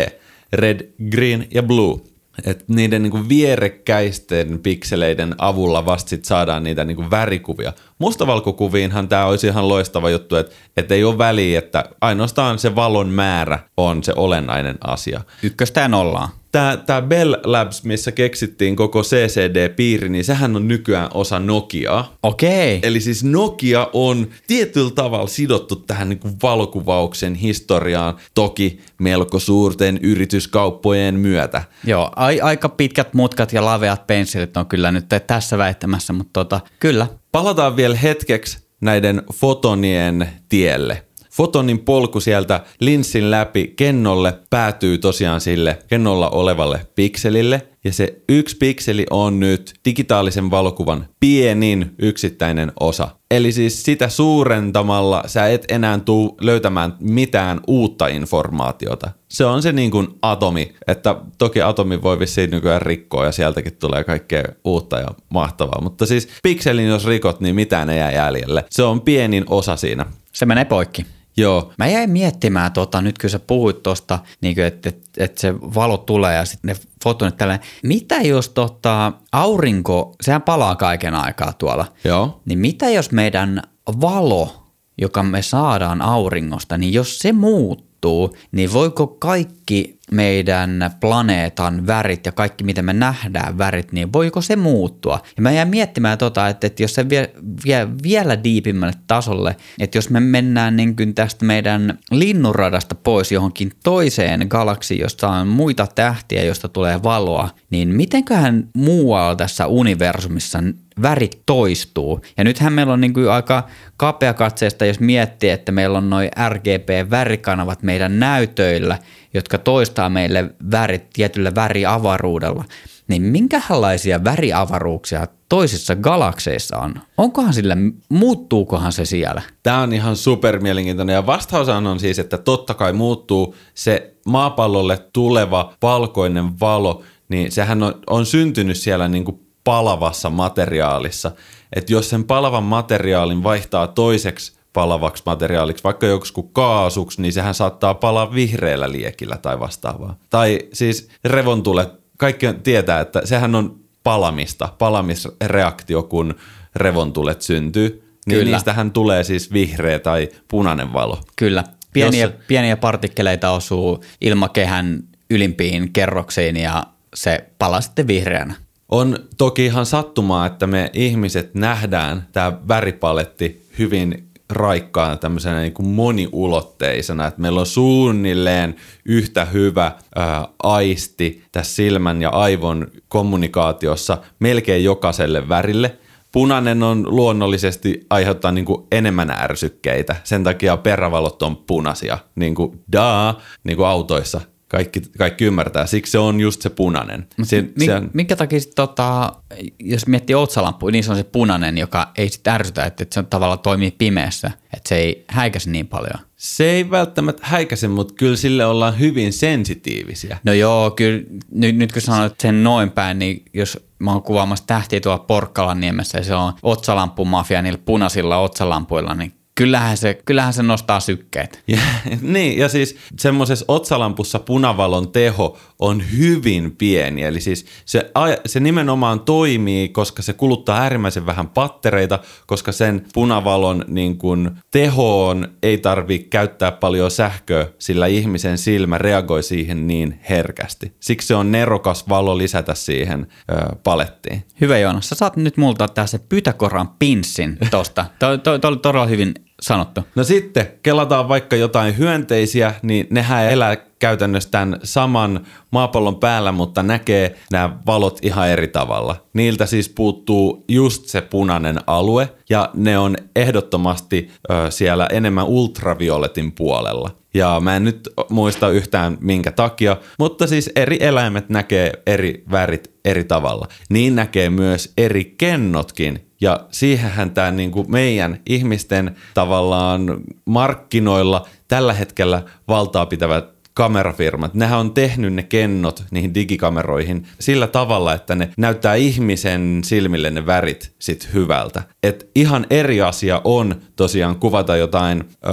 Red, 0.52 0.88
green 1.10 1.46
ja 1.50 1.62
blue 1.62 2.00
että 2.44 2.64
niiden 2.68 3.02
niinku 3.02 3.28
vierekkäisten 3.28 4.58
pikseleiden 4.58 5.34
avulla 5.38 5.86
vasta 5.86 6.08
sit 6.08 6.24
saadaan 6.24 6.62
niitä 6.62 6.84
niinku 6.84 7.10
värikuvia. 7.10 7.72
Mustavalkokuviinhan 7.98 9.08
tämä 9.08 9.26
olisi 9.26 9.46
ihan 9.46 9.68
loistava 9.68 10.10
juttu, 10.10 10.36
että 10.36 10.54
et 10.76 10.92
ei 10.92 11.04
ole 11.04 11.18
väliä, 11.18 11.58
että 11.58 11.84
ainoastaan 12.00 12.58
se 12.58 12.74
valon 12.74 13.08
määrä 13.08 13.58
on 13.76 14.04
se 14.04 14.12
olennainen 14.16 14.78
asia. 14.84 15.20
Ykköstä 15.42 15.90
ollaan 15.94 16.28
tämä, 16.52 16.76
tämä 16.86 17.02
Bell 17.02 17.34
Labs, 17.44 17.84
missä 17.84 18.12
keksittiin 18.12 18.76
koko 18.76 19.02
CCD-piiri, 19.02 20.08
niin 20.08 20.24
sehän 20.24 20.56
on 20.56 20.68
nykyään 20.68 21.08
osa 21.14 21.38
Nokiaa. 21.38 22.14
Okei. 22.22 22.80
Eli 22.82 23.00
siis 23.00 23.24
Nokia 23.24 23.90
on 23.92 24.26
tietyllä 24.46 24.90
tavalla 24.90 25.26
sidottu 25.26 25.76
tähän 25.76 26.08
niin 26.08 26.18
kuin 26.18 26.34
valokuvauksen 26.42 27.34
historiaan, 27.34 28.16
toki 28.34 28.80
melko 28.98 29.38
suurten 29.38 29.98
yrityskauppojen 30.02 31.14
myötä. 31.14 31.62
Joo, 31.84 32.10
a- 32.16 32.42
aika 32.42 32.68
pitkät 32.68 33.14
mutkat 33.14 33.52
ja 33.52 33.64
laveat 33.64 34.06
pensselit 34.06 34.56
on 34.56 34.66
kyllä 34.66 34.92
nyt 34.92 35.04
tässä 35.26 35.58
väittämässä, 35.58 36.12
mutta 36.12 36.32
tota, 36.32 36.60
kyllä. 36.80 37.06
Palataan 37.38 37.76
vielä 37.76 37.94
hetkeksi 37.94 38.58
näiden 38.80 39.22
fotonien 39.34 40.28
tielle. 40.48 41.02
Fotonin 41.30 41.78
polku 41.78 42.20
sieltä 42.20 42.60
linssin 42.80 43.30
läpi 43.30 43.72
kennolle 43.76 44.34
päätyy 44.50 44.98
tosiaan 44.98 45.40
sille 45.40 45.78
kennolla 45.88 46.30
olevalle 46.30 46.86
pikselille. 46.94 47.68
Ja 47.88 47.92
se 47.92 48.22
yksi 48.28 48.56
pikseli 48.56 49.06
on 49.10 49.40
nyt 49.40 49.74
digitaalisen 49.84 50.50
valokuvan 50.50 51.06
pienin 51.20 51.94
yksittäinen 51.98 52.72
osa. 52.80 53.08
Eli 53.30 53.52
siis 53.52 53.82
sitä 53.82 54.08
suurentamalla 54.08 55.22
sä 55.26 55.46
et 55.46 55.64
enää 55.68 55.98
tuu 55.98 56.36
löytämään 56.40 56.96
mitään 57.00 57.60
uutta 57.66 58.06
informaatiota. 58.06 59.10
Se 59.28 59.44
on 59.44 59.62
se 59.62 59.72
niin 59.72 59.90
kuin 59.90 60.08
atomi, 60.22 60.74
että 60.86 61.16
toki 61.38 61.62
atomi 61.62 62.02
voi 62.02 62.18
vissiin 62.18 62.50
nykyään 62.50 62.82
rikkoa 62.82 63.24
ja 63.24 63.32
sieltäkin 63.32 63.76
tulee 63.76 64.04
kaikkea 64.04 64.44
uutta 64.64 64.98
ja 64.98 65.08
mahtavaa. 65.28 65.80
Mutta 65.82 66.06
siis 66.06 66.28
pikselin 66.42 66.86
jos 66.86 67.06
rikot, 67.06 67.40
niin 67.40 67.54
mitään 67.54 67.90
ei 67.90 67.98
jää 67.98 68.12
jäljelle. 68.12 68.64
Se 68.70 68.82
on 68.82 69.00
pienin 69.00 69.44
osa 69.48 69.76
siinä. 69.76 70.06
Se 70.32 70.46
menee 70.46 70.64
poikki. 70.64 71.06
Joo. 71.38 71.72
Mä 71.78 71.86
jäin 71.86 72.10
miettimään, 72.10 72.72
tota, 72.72 73.02
nyt 73.02 73.18
kun 73.18 73.30
sä 73.30 73.38
puhuit 73.38 73.82
tuosta, 73.82 74.18
niin 74.40 74.60
että 74.60 74.88
et, 74.88 74.98
et 75.16 75.38
se 75.38 75.54
valo 75.54 75.96
tulee 75.96 76.34
ja 76.34 76.44
sitten 76.44 76.68
ne 76.68 76.76
fotonit 77.04 77.36
tällä. 77.36 77.58
Mitä 77.82 78.16
jos 78.16 78.48
tota, 78.48 79.12
aurinko, 79.32 80.14
sehän 80.20 80.42
palaa 80.42 80.76
kaiken 80.76 81.14
aikaa 81.14 81.52
tuolla. 81.52 81.86
Joo. 82.04 82.40
Niin 82.44 82.58
mitä 82.58 82.90
jos 82.90 83.12
meidän 83.12 83.62
valo, 84.00 84.64
joka 84.98 85.22
me 85.22 85.42
saadaan 85.42 86.02
auringosta, 86.02 86.78
niin 86.78 86.92
jos 86.92 87.18
se 87.18 87.32
muuttuu, 87.32 88.36
niin 88.52 88.72
voiko 88.72 89.06
kaikki 89.06 89.97
meidän 90.12 90.90
planeetan 91.00 91.86
värit 91.86 92.26
ja 92.26 92.32
kaikki, 92.32 92.64
miten 92.64 92.84
me 92.84 92.92
nähdään 92.92 93.58
värit, 93.58 93.92
niin 93.92 94.12
voiko 94.12 94.40
se 94.40 94.56
muuttua? 94.56 95.20
Ja 95.36 95.42
mä 95.42 95.50
jään 95.50 95.68
miettimään 95.68 96.18
tota, 96.18 96.48
että, 96.48 96.66
että 96.66 96.82
jos 96.82 96.94
se 96.94 97.08
vie, 97.08 97.30
vie 97.64 97.88
vielä 98.02 98.44
diipimmälle 98.44 98.94
tasolle, 99.06 99.56
että 99.78 99.98
jos 99.98 100.10
me 100.10 100.20
mennään 100.20 100.76
niin 100.76 100.96
kuin 100.96 101.14
tästä 101.14 101.44
meidän 101.44 101.98
linnunradasta 102.10 102.94
pois 102.94 103.32
johonkin 103.32 103.70
toiseen 103.84 104.46
galaksiin, 104.48 105.00
josta 105.00 105.28
on 105.28 105.48
muita 105.48 105.86
tähtiä, 105.94 106.44
josta 106.44 106.68
tulee 106.68 107.02
valoa, 107.02 107.50
niin 107.70 107.88
mitenköhän 107.88 108.68
muualla 108.74 109.36
tässä 109.36 109.66
universumissa 109.66 110.58
värit 111.02 111.42
toistuu. 111.46 112.20
Ja 112.36 112.44
nythän 112.44 112.72
meillä 112.72 112.92
on 112.92 113.00
niin 113.00 113.14
kuin 113.14 113.30
aika 113.30 113.68
kapea 113.96 114.34
katseesta, 114.34 114.86
jos 114.86 115.00
miettii, 115.00 115.50
että 115.50 115.72
meillä 115.72 115.98
on 115.98 116.10
noin 116.10 116.30
RGB-värikanavat 116.48 117.82
meidän 117.82 118.18
näytöillä, 118.18 118.98
jotka 119.34 119.58
toistaa 119.58 120.08
meille 120.08 120.50
värit 120.70 121.10
tietyllä 121.12 121.54
väriavaruudella, 121.54 122.64
niin 123.08 123.22
minkälaisia 123.22 124.24
väriavaruuksia 124.24 125.26
toisissa 125.48 125.96
galakseissa 125.96 126.78
on? 126.78 126.94
Onkohan 127.16 127.54
sillä, 127.54 127.76
muuttuukohan 128.08 128.92
se 128.92 129.04
siellä? 129.04 129.42
Tämä 129.62 129.80
on 129.80 129.92
ihan 129.92 130.16
super 130.16 130.60
mielenkiintoinen 130.60 131.14
ja 131.14 131.26
vastaus 131.26 131.68
on 131.68 132.00
siis, 132.00 132.18
että 132.18 132.38
totta 132.38 132.74
kai 132.74 132.92
muuttuu 132.92 133.54
se 133.74 134.14
maapallolle 134.26 134.98
tuleva 135.12 135.72
valkoinen 135.82 136.60
valo, 136.60 137.02
niin 137.28 137.52
sehän 137.52 137.82
on, 137.82 137.94
on 138.06 138.26
syntynyt 138.26 138.76
siellä 138.76 139.08
niin 139.08 139.24
kuin 139.24 139.47
palavassa 139.68 140.30
materiaalissa. 140.30 141.32
Että 141.76 141.92
jos 141.92 142.10
sen 142.10 142.24
palavan 142.24 142.62
materiaalin 142.62 143.42
vaihtaa 143.42 143.86
toiseksi 143.86 144.58
palavaksi 144.72 145.22
materiaaliksi, 145.26 145.84
vaikka 145.84 146.06
joku 146.06 146.42
kaasuksi, 146.42 147.22
niin 147.22 147.32
sehän 147.32 147.54
saattaa 147.54 147.94
palaa 147.94 148.34
vihreällä 148.34 148.92
liekillä 148.92 149.36
tai 149.36 149.60
vastaavaa. 149.60 150.16
Tai 150.30 150.58
siis 150.72 151.08
revontulet, 151.24 151.88
kaikki 152.16 152.46
tietää, 152.62 153.00
että 153.00 153.26
sehän 153.26 153.54
on 153.54 153.80
palamista, 154.02 154.68
palamisreaktio, 154.78 156.02
kun 156.02 156.34
revontulet 156.76 157.42
syntyy. 157.42 158.02
Niin 158.26 158.38
Kyllä. 158.38 158.50
niistähän 158.50 158.90
tulee 158.90 159.24
siis 159.24 159.52
vihreä 159.52 159.98
tai 159.98 160.28
punainen 160.48 160.92
valo. 160.92 161.18
Kyllä. 161.36 161.64
Pieniä, 161.92 162.24
Jos... 162.24 162.34
pieniä 162.46 162.76
partikkeleita 162.76 163.50
osuu 163.50 164.04
ilmakehän 164.20 165.02
ylimpiin 165.30 165.92
kerroksiin 165.92 166.56
ja 166.56 166.82
se 167.14 167.44
palaa 167.58 167.80
sitten 167.80 168.06
vihreänä. 168.06 168.54
On 168.88 169.18
toki 169.38 169.64
ihan 169.64 169.86
sattumaa, 169.86 170.46
että 170.46 170.66
me 170.66 170.90
ihmiset 170.92 171.54
nähdään 171.54 172.26
tämä 172.32 172.52
väripaletti 172.68 173.68
hyvin 173.78 174.28
raikkaana 174.50 175.16
tämmöisenä 175.16 175.60
niin 175.60 175.72
kuin 175.72 175.88
moniulotteisena, 175.88 177.26
että 177.26 177.40
meillä 177.40 177.60
on 177.60 177.66
suunnilleen 177.66 178.76
yhtä 179.04 179.44
hyvä 179.44 179.92
ää, 180.14 180.48
aisti 180.62 181.42
tässä 181.52 181.74
silmän 181.74 182.22
ja 182.22 182.30
aivon 182.30 182.86
kommunikaatiossa 183.08 184.18
melkein 184.38 184.84
jokaiselle 184.84 185.48
värille. 185.48 185.98
Punainen 186.32 186.82
on 186.82 187.16
luonnollisesti 187.16 188.06
aiheuttaa 188.10 188.52
niin 188.52 188.64
kuin 188.64 188.86
enemmän 188.92 189.30
ärsykkeitä, 189.30 190.16
sen 190.24 190.44
takia 190.44 190.76
perävalot 190.76 191.42
on 191.42 191.56
punaisia, 191.56 192.18
niin 192.34 192.54
kuin 192.54 192.80
daa, 192.92 193.40
niin 193.64 193.76
kuin 193.76 193.86
autoissa 193.86 194.40
kaikki, 194.68 195.02
kaikki 195.18 195.44
ymmärtää. 195.44 195.86
Siksi 195.86 196.12
se 196.12 196.18
on 196.18 196.40
just 196.40 196.62
se 196.62 196.70
punainen. 196.70 197.26
Se, 197.42 197.62
mi- 197.78 197.84
se 197.84 197.94
on... 197.94 198.10
Minkä 198.12 198.36
takia 198.36 198.60
sit, 198.60 198.74
tota, 198.74 199.32
jos 199.78 200.06
miettii 200.06 200.34
otsalampu, 200.34 200.90
niin 200.90 201.04
se 201.04 201.10
on 201.10 201.16
se 201.16 201.24
punainen, 201.24 201.78
joka 201.78 202.12
ei 202.18 202.28
sitten 202.28 202.54
ärsytä, 202.54 202.84
että, 202.84 203.02
että 203.02 203.14
se 203.14 203.22
tavallaan 203.22 203.58
toimii 203.58 203.90
pimeässä, 203.90 204.50
että 204.76 204.88
se 204.88 204.96
ei 204.96 205.24
häikäisi 205.28 205.70
niin 205.70 205.86
paljon. 205.86 206.20
Se 206.36 206.64
ei 206.64 206.90
välttämättä 206.90 207.42
häikäise, 207.46 207.88
mutta 207.88 208.14
kyllä 208.14 208.36
sille 208.36 208.66
ollaan 208.66 208.98
hyvin 208.98 209.32
sensitiivisiä. 209.32 210.38
No 210.44 210.52
joo, 210.52 210.90
kyllä 210.90 211.22
nyt, 211.50 211.76
nyt 211.76 211.92
kun 211.92 212.02
sanoit 212.02 212.40
sen 212.40 212.64
noin 212.64 212.90
päin, 212.90 213.18
niin 213.18 213.42
jos 213.54 213.88
mä 213.98 214.12
oon 214.12 214.22
kuvaamassa 214.22 214.66
tähtiä 214.66 215.00
tuolla 215.00 215.18
Porkkalan 215.18 215.80
niemessä 215.80 216.18
ja 216.18 216.24
se 216.24 216.34
on 216.34 216.52
otsalampumafia 216.62 217.62
niillä 217.62 217.78
punaisilla 217.84 218.38
otsalampuilla, 218.38 219.14
niin 219.14 219.32
kyllähän 219.58 219.96
se, 219.96 220.18
kyllähän 220.24 220.52
se 220.52 220.62
nostaa 220.62 221.00
sykkeet. 221.00 221.62
Ja, 221.68 221.78
niin, 222.20 222.58
ja 222.58 222.68
siis 222.68 222.96
semmoisessa 223.18 223.64
otsalampussa 223.68 224.38
punavalon 224.38 225.12
teho 225.12 225.58
on 225.78 226.02
hyvin 226.18 226.76
pieni. 226.76 227.22
Eli 227.22 227.40
siis 227.40 227.66
se, 227.84 228.10
se 228.46 228.60
nimenomaan 228.60 229.20
toimii, 229.20 229.88
koska 229.88 230.22
se 230.22 230.32
kuluttaa 230.32 230.78
äärimmäisen 230.78 231.26
vähän 231.26 231.48
pattereita, 231.48 232.18
koska 232.46 232.72
sen 232.72 233.06
punavalon 233.14 233.84
niin 233.88 234.18
kun, 234.18 234.56
tehoon 234.70 235.48
ei 235.62 235.78
tarvitse 235.78 236.28
käyttää 236.28 236.72
paljon 236.72 237.10
sähköä, 237.10 237.66
sillä 237.78 238.06
ihmisen 238.06 238.58
silmä 238.58 238.98
reagoi 238.98 239.42
siihen 239.42 239.86
niin 239.86 240.20
herkästi. 240.30 240.92
Siksi 241.00 241.28
se 241.28 241.34
on 241.34 241.52
nerokas 241.52 242.08
valo 242.08 242.38
lisätä 242.38 242.74
siihen 242.74 243.26
ö, 243.52 243.76
palettiin. 243.82 244.44
Hyvä 244.60 244.78
Joonas, 244.78 245.08
sä 245.08 245.14
saat 245.14 245.36
nyt 245.36 245.56
multa 245.56 245.88
tässä 245.88 246.18
Pythagoran 246.28 246.88
pinssin 246.98 247.58
tosta. 247.70 248.06
Toi, 248.18 248.38
toi, 248.38 248.58
todella 248.60 249.06
hyvin 249.06 249.34
sanottu. 249.62 250.00
No 250.14 250.24
sitten, 250.24 250.66
kelataan 250.82 251.28
vaikka 251.28 251.56
jotain 251.56 251.98
hyönteisiä, 251.98 252.74
niin 252.82 253.06
nehän 253.10 253.52
elää 253.52 253.76
käytännössä 253.98 254.50
tämän 254.50 254.80
saman 254.82 255.46
maapallon 255.70 256.16
päällä, 256.16 256.52
mutta 256.52 256.82
näkee 256.82 257.36
nämä 257.52 257.78
valot 257.86 258.18
ihan 258.22 258.48
eri 258.48 258.68
tavalla. 258.68 259.16
Niiltä 259.32 259.66
siis 259.66 259.88
puuttuu 259.88 260.64
just 260.68 261.06
se 261.06 261.20
punainen 261.20 261.78
alue 261.86 262.28
ja 262.50 262.70
ne 262.74 262.98
on 262.98 263.16
ehdottomasti 263.36 264.30
ö, 264.50 264.70
siellä 264.70 265.06
enemmän 265.12 265.46
ultravioletin 265.46 266.52
puolella. 266.52 267.10
Ja 267.34 267.60
mä 267.60 267.76
en 267.76 267.84
nyt 267.84 268.08
muista 268.30 268.68
yhtään 268.68 269.18
minkä 269.20 269.52
takia, 269.52 269.96
mutta 270.18 270.46
siis 270.46 270.70
eri 270.76 270.96
eläimet 271.00 271.48
näkee 271.48 271.92
eri 272.06 272.44
värit 272.50 272.90
eri 273.04 273.24
tavalla. 273.24 273.68
Niin 273.90 274.16
näkee 274.16 274.50
myös 274.50 274.92
eri 274.96 275.34
kennotkin. 275.38 276.24
Ja 276.40 276.60
siihenhän 276.70 277.30
tämä 277.30 277.50
niinku 277.50 277.84
meidän 277.88 278.40
ihmisten 278.48 279.16
tavallaan 279.34 280.20
markkinoilla 280.44 281.46
tällä 281.68 281.92
hetkellä 281.92 282.42
valtaa 282.68 283.06
pitävät 283.06 283.57
kamerafirmat, 283.78 284.54
nehän 284.54 284.78
on 284.78 284.94
tehnyt 284.94 285.34
ne 285.34 285.42
kennot 285.42 286.04
niihin 286.10 286.34
digikameroihin 286.34 287.26
sillä 287.40 287.66
tavalla, 287.66 288.14
että 288.14 288.34
ne 288.34 288.50
näyttää 288.56 288.94
ihmisen 288.94 289.80
silmille 289.84 290.30
ne 290.30 290.46
värit 290.46 290.92
sit 290.98 291.28
hyvältä. 291.34 291.82
Et 292.02 292.30
ihan 292.34 292.66
eri 292.70 293.02
asia 293.02 293.40
on 293.44 293.74
tosiaan 293.96 294.36
kuvata 294.36 294.76
jotain 294.76 295.20
ö, 295.20 295.50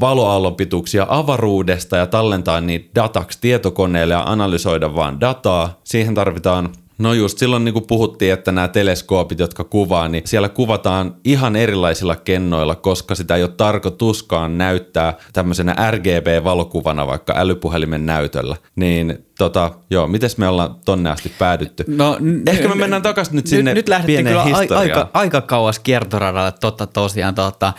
valoaallonpituuksia 0.00 1.06
avaruudesta 1.08 1.96
ja 1.96 2.06
tallentaa 2.06 2.60
niitä 2.60 2.90
dataksi 2.94 3.38
tietokoneelle 3.40 4.14
ja 4.14 4.22
analysoida 4.22 4.94
vaan 4.94 5.20
dataa. 5.20 5.80
Siihen 5.84 6.14
tarvitaan 6.14 6.68
No 6.98 7.12
just 7.14 7.38
silloin 7.38 7.64
niin 7.64 7.72
kuin 7.72 7.86
puhuttiin, 7.86 8.32
että 8.32 8.52
nämä 8.52 8.68
teleskoopit, 8.68 9.38
jotka 9.38 9.64
kuvaa, 9.64 10.08
niin 10.08 10.22
siellä 10.26 10.48
kuvataan 10.48 11.14
ihan 11.24 11.56
erilaisilla 11.56 12.16
kennoilla, 12.16 12.74
koska 12.74 13.14
sitä 13.14 13.36
ei 13.36 13.42
ole 13.42 13.50
tarkoituskaan 13.56 14.58
näyttää 14.58 15.14
tämmöisenä 15.32 15.90
RGB-valokuvana 15.90 17.06
vaikka 17.06 17.32
älypuhelimen 17.36 18.06
näytöllä. 18.06 18.56
Niin 18.76 19.26
tota, 19.38 19.72
joo, 19.90 20.06
miten 20.08 20.30
me 20.36 20.48
ollaan 20.48 20.74
tonne 20.84 21.10
asti 21.10 21.32
päädytty? 21.38 21.84
No, 21.86 22.18
Ehkä 22.46 22.68
me 22.68 22.74
mennään 22.74 23.02
takaisin 23.02 23.36
nyt 23.36 23.46
sinne 23.46 23.74
Nyt, 23.74 23.86
nyt 23.88 24.06
pieneen 24.06 24.26
kyllä 24.36 24.44
historiaan. 24.58 24.80
aika, 24.80 25.10
aika 25.14 25.40
kauas 25.40 25.78
kiertoradalle, 25.78 26.52
totta 26.60 26.86
tosiaan. 26.86 27.34
Tota, 27.34 27.72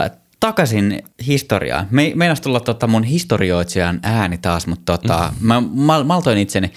äh, 0.00 0.10
takaisin 0.40 1.02
historiaan. 1.26 1.86
Me, 1.90 2.12
meinas 2.14 2.40
tulla 2.40 2.60
tota 2.60 2.86
mun 2.86 3.04
historioitsijan 3.04 4.00
ääni 4.02 4.38
taas, 4.38 4.66
mutta 4.66 4.98
tota, 4.98 5.32
Mm. 5.40 5.46
mä 5.46 5.62
mal, 5.74 6.04
maltoin 6.04 6.38
itseni. 6.38 6.72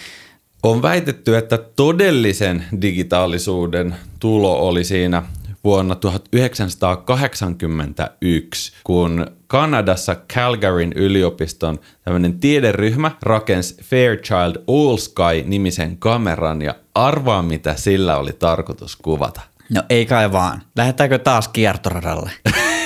On 0.66 0.82
väitetty, 0.82 1.38
että 1.38 1.58
todellisen 1.58 2.66
digitaalisuuden 2.82 3.96
tulo 4.20 4.68
oli 4.68 4.84
siinä 4.84 5.24
vuonna 5.64 5.96
1981, 5.96 8.74
kun 8.84 9.28
Kanadassa 9.48 10.16
Calgaryn 10.34 10.94
yliopiston 10.94 11.80
tämmöinen 12.04 12.40
tiederyhmä 12.40 13.12
rakensi 13.22 13.76
Fairchild 13.84 14.56
All 14.68 14.98
Sky-nimisen 14.98 15.98
kameran 15.98 16.62
ja 16.62 16.76
arvaa 16.96 17.42
mitä 17.42 17.76
sillä 17.76 18.18
oli 18.18 18.34
tarkoitus 18.34 18.96
kuvata. 18.96 19.42
No 19.70 19.84
ei 19.90 20.06
kai 20.06 20.32
vaan. 20.32 20.62
Lähdetäänkö 20.76 21.20
taas 21.20 21.48
kiertoradalle? 21.48 22.32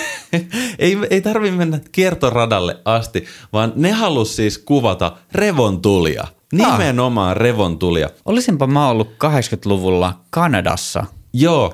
ei, 0.80 0.98
ei 1.10 1.22
tarvi 1.22 1.52
mennä 1.52 1.80
kiertoradalle 1.92 2.78
asti, 2.86 3.26
vaan 3.54 3.74
ne 3.76 3.92
halusi 3.92 4.34
siis 4.34 4.58
kuvata 4.58 5.18
revontulia. 5.32 6.28
Nimenomaan 6.54 7.38
revontulia. 7.38 8.10
Olisinpa 8.26 8.68
mä 8.68 8.90
ollut 8.90 9.08
80-luvulla 9.24 10.20
Kanadassa. 10.30 11.06
Joo, 11.34 11.74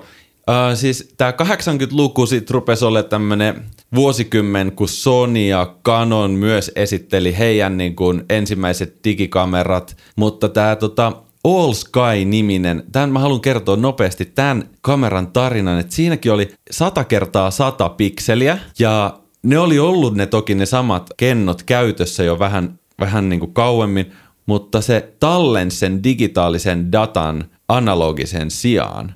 äh, 0.50 0.77
siis 0.77 1.13
tämä 1.17 1.32
80-luku 1.32 2.25
sitten 2.25 2.53
rupesi 2.53 2.86
olemaan 2.86 3.10
tämmöinen 3.10 3.65
vuosikymmen, 3.96 4.72
kun 4.72 4.88
Sony 4.88 5.48
ja 5.48 5.75
Canon 5.86 6.32
myös 6.32 6.72
esitteli 6.75 7.38
heidän 7.38 7.77
niin 7.77 7.96
kuin 7.96 8.24
ensimmäiset 8.29 8.96
digikamerat, 9.03 9.98
mutta 10.15 10.50
tämä 10.50 10.75
tota, 10.75 11.12
All 11.44 11.74
Sky-niminen, 11.74 12.84
tämän 12.91 13.10
mä 13.10 13.20
haluan 13.20 13.41
kertoa 13.41 13.75
nopeasti 13.75 14.25
tämän 14.25 14.70
kameran 14.82 15.27
tarinan, 15.27 15.79
että 15.79 15.96
siinäkin 15.96 16.32
oli 16.32 16.51
100 16.72 17.03
kertaa 17.03 17.51
100 17.51 17.89
pikseliä 17.89 18.60
ja 18.79 19.20
ne 19.44 19.60
oli 19.60 19.79
ollut 19.79 20.15
ne 20.15 20.25
toki 20.25 20.55
ne 20.55 20.65
samat 20.65 21.10
kennot 21.17 21.63
käytössä 21.63 22.24
jo 22.24 22.39
vähän, 22.39 22.79
vähän 23.00 23.29
niin 23.29 23.39
kuin 23.39 23.53
kauemmin, 23.53 24.13
mutta 24.46 24.82
se 24.82 25.14
tallensi 25.20 25.78
sen 25.78 26.04
digitaalisen 26.04 26.92
datan 26.92 27.46
analogisen 27.68 28.52
sijaan. 28.52 29.14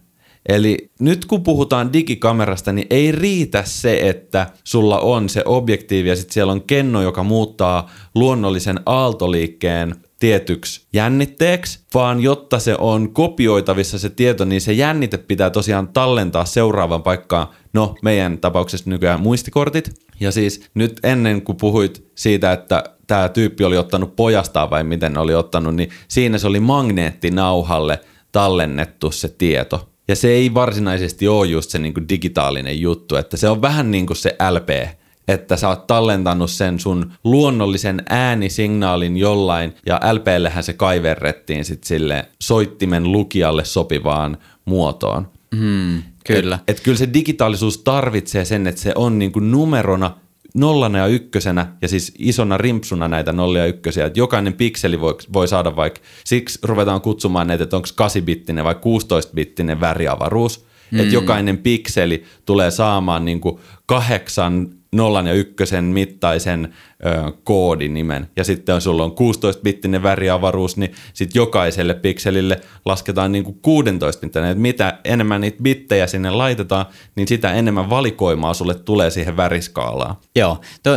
Eli 0.50 0.92
nyt 1.00 1.26
kun 1.26 1.44
puhutaan 1.44 1.94
digikamerasta, 1.94 2.72
niin 2.72 2.88
ei 2.90 3.12
riitä 3.12 3.64
se, 3.66 4.10
että 4.10 4.48
sulla 4.64 5.00
on 5.00 5.30
se 5.30 5.44
objektiivi 5.46 6.10
ja 6.10 6.16
sitten 6.16 6.34
siellä 6.34 6.52
on 6.52 6.64
kenno, 6.64 7.02
joka 7.02 7.24
muuttaa 7.24 7.90
luonnollisen 8.16 8.80
aaltoliikkeen 8.86 9.96
tietyksi 10.20 10.82
jännitteeksi, 10.94 11.80
vaan 11.94 12.20
jotta 12.20 12.60
se 12.60 12.76
on 12.78 13.14
kopioitavissa 13.14 14.00
se 14.00 14.10
tieto, 14.10 14.46
niin 14.46 14.62
se 14.62 14.74
jännite 14.74 15.18
pitää 15.18 15.50
tosiaan 15.50 15.88
tallentaa 15.88 16.46
seuraavan 16.46 17.04
paikkaan, 17.04 17.48
no 17.74 17.96
meidän 18.02 18.38
tapauksessa 18.38 18.90
nykyään 18.90 19.22
muistikortit. 19.22 19.90
Ja 20.20 20.32
siis 20.32 20.62
nyt 20.74 21.00
ennen 21.04 21.42
kuin 21.42 21.56
puhuit 21.56 22.12
siitä, 22.16 22.52
että 22.52 22.84
tämä 23.08 23.30
tyyppi 23.30 23.64
oli 23.64 23.78
ottanut 23.78 24.16
pojastaan 24.16 24.70
vai 24.70 24.84
miten 24.84 25.18
oli 25.18 25.36
ottanut, 25.36 25.76
niin 25.76 25.90
siinä 26.08 26.38
se 26.38 26.48
oli 26.48 26.60
magneettinauhalle 26.60 28.00
tallennettu 28.32 29.12
se 29.12 29.28
tieto. 29.28 29.90
Ja 30.08 30.16
se 30.16 30.28
ei 30.28 30.54
varsinaisesti 30.54 31.28
ole 31.28 31.48
just 31.48 31.70
se 31.70 31.80
niinku 31.80 32.02
digitaalinen 32.10 32.82
juttu, 32.82 33.16
että 33.16 33.38
se 33.38 33.50
on 33.50 33.62
vähän 33.62 33.92
niin 33.92 34.08
kuin 34.08 34.18
se 34.18 34.36
LP, 34.52 34.99
että 35.30 35.58
sä 35.58 35.70
oot 35.70 35.88
tallentanut 35.88 36.52
sen 36.52 36.80
sun 36.80 37.12
luonnollisen 37.24 38.04
äänisignaalin 38.10 39.18
jollain, 39.18 39.76
ja 39.86 40.00
LPllähän 40.14 40.64
se 40.64 40.74
kaiverrettiin 40.74 41.66
sitten 41.66 41.88
sille 41.88 42.26
soittimen 42.42 43.12
lukijalle 43.12 43.66
sopivaan 43.66 44.38
muotoon. 44.66 45.28
Hmm, 45.56 46.04
kyllä. 46.26 46.56
Et, 46.56 46.78
et 46.78 46.84
kyllä 46.84 46.98
se 46.98 47.14
digitaalisuus 47.14 47.78
tarvitsee 47.78 48.46
sen, 48.46 48.68
että 48.68 48.82
se 48.82 48.92
on 48.96 49.20
niinku 49.20 49.40
numerona 49.40 50.12
nollana 50.56 50.98
ja 50.98 51.08
ykkösenä 51.08 51.68
ja 51.82 51.88
siis 51.88 52.14
isona 52.20 52.58
rimpsuna 52.58 53.08
näitä 53.08 53.34
nollia 53.34 53.62
ja 53.62 53.68
ykkösiä, 53.68 54.06
että 54.06 54.20
jokainen 54.20 54.54
pikseli 54.54 55.02
voi, 55.02 55.16
voi 55.34 55.48
saada 55.48 55.76
vaikka, 55.76 56.00
siksi 56.26 56.60
ruvetaan 56.64 57.02
kutsumaan 57.02 57.48
näitä, 57.48 57.64
että 57.64 57.76
onko 57.76 57.88
8-bittinen 58.02 58.64
vai 58.64 58.74
16-bittinen 58.74 59.80
väriavaruus, 59.80 60.66
mm. 60.92 61.00
että 61.00 61.14
jokainen 61.14 61.58
pikseli 61.58 62.24
tulee 62.46 62.72
saamaan 62.72 63.26
niinku 63.26 63.60
kahdeksan 63.86 64.79
nollan 64.92 65.28
ja 65.28 65.34
ykkösen 65.34 65.84
mittaisen 65.84 66.74
ö, 67.06 67.32
koodinimen. 67.44 68.30
Ja 68.36 68.44
sitten 68.44 68.74
jos 68.74 68.84
sulla 68.84 69.04
on 69.04 69.12
16-bittinen 69.12 70.04
väriavaruus, 70.04 70.78
niin 70.78 70.94
sitten 71.14 71.40
jokaiselle 71.40 71.94
pikselille 71.94 72.62
lasketaan 72.86 73.32
niin 73.32 73.44
kuin 73.44 73.60
16 73.62 74.22
bittinen. 74.22 74.60
Mitä 74.60 75.00
enemmän 75.04 75.42
niitä 75.42 75.64
bittejä 75.64 76.08
sinne 76.08 76.30
laitetaan, 76.30 76.86
niin 77.16 77.28
sitä 77.28 77.54
enemmän 77.54 77.90
valikoimaa 77.90 78.54
sulle 78.54 78.74
tulee 78.74 79.10
siihen 79.10 79.38
väriskaalaan. 79.38 80.16
Joo, 80.36 80.62
to, 80.84 80.92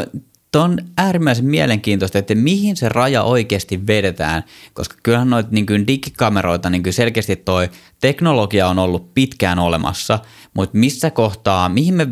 to 0.52 0.62
on 0.62 0.78
äärimmäisen 0.96 1.44
mielenkiintoista, 1.44 2.18
että 2.18 2.34
mihin 2.34 2.76
se 2.76 2.88
raja 2.88 3.22
oikeasti 3.22 3.86
vedetään, 3.86 4.44
koska 4.72 4.96
kyllähän 5.02 5.30
noita 5.30 5.48
niin 5.52 5.66
kuin 5.66 5.86
digikameroita 5.86 6.70
niin 6.70 6.82
kuin 6.82 6.92
selkeästi 6.92 7.36
toi 7.36 7.68
teknologia 8.00 8.68
on 8.68 8.78
ollut 8.78 9.14
pitkään 9.14 9.58
olemassa, 9.58 10.18
mutta 10.54 10.78
missä 10.78 11.10
kohtaa, 11.10 11.68
mihin 11.68 11.94
me 11.94 12.08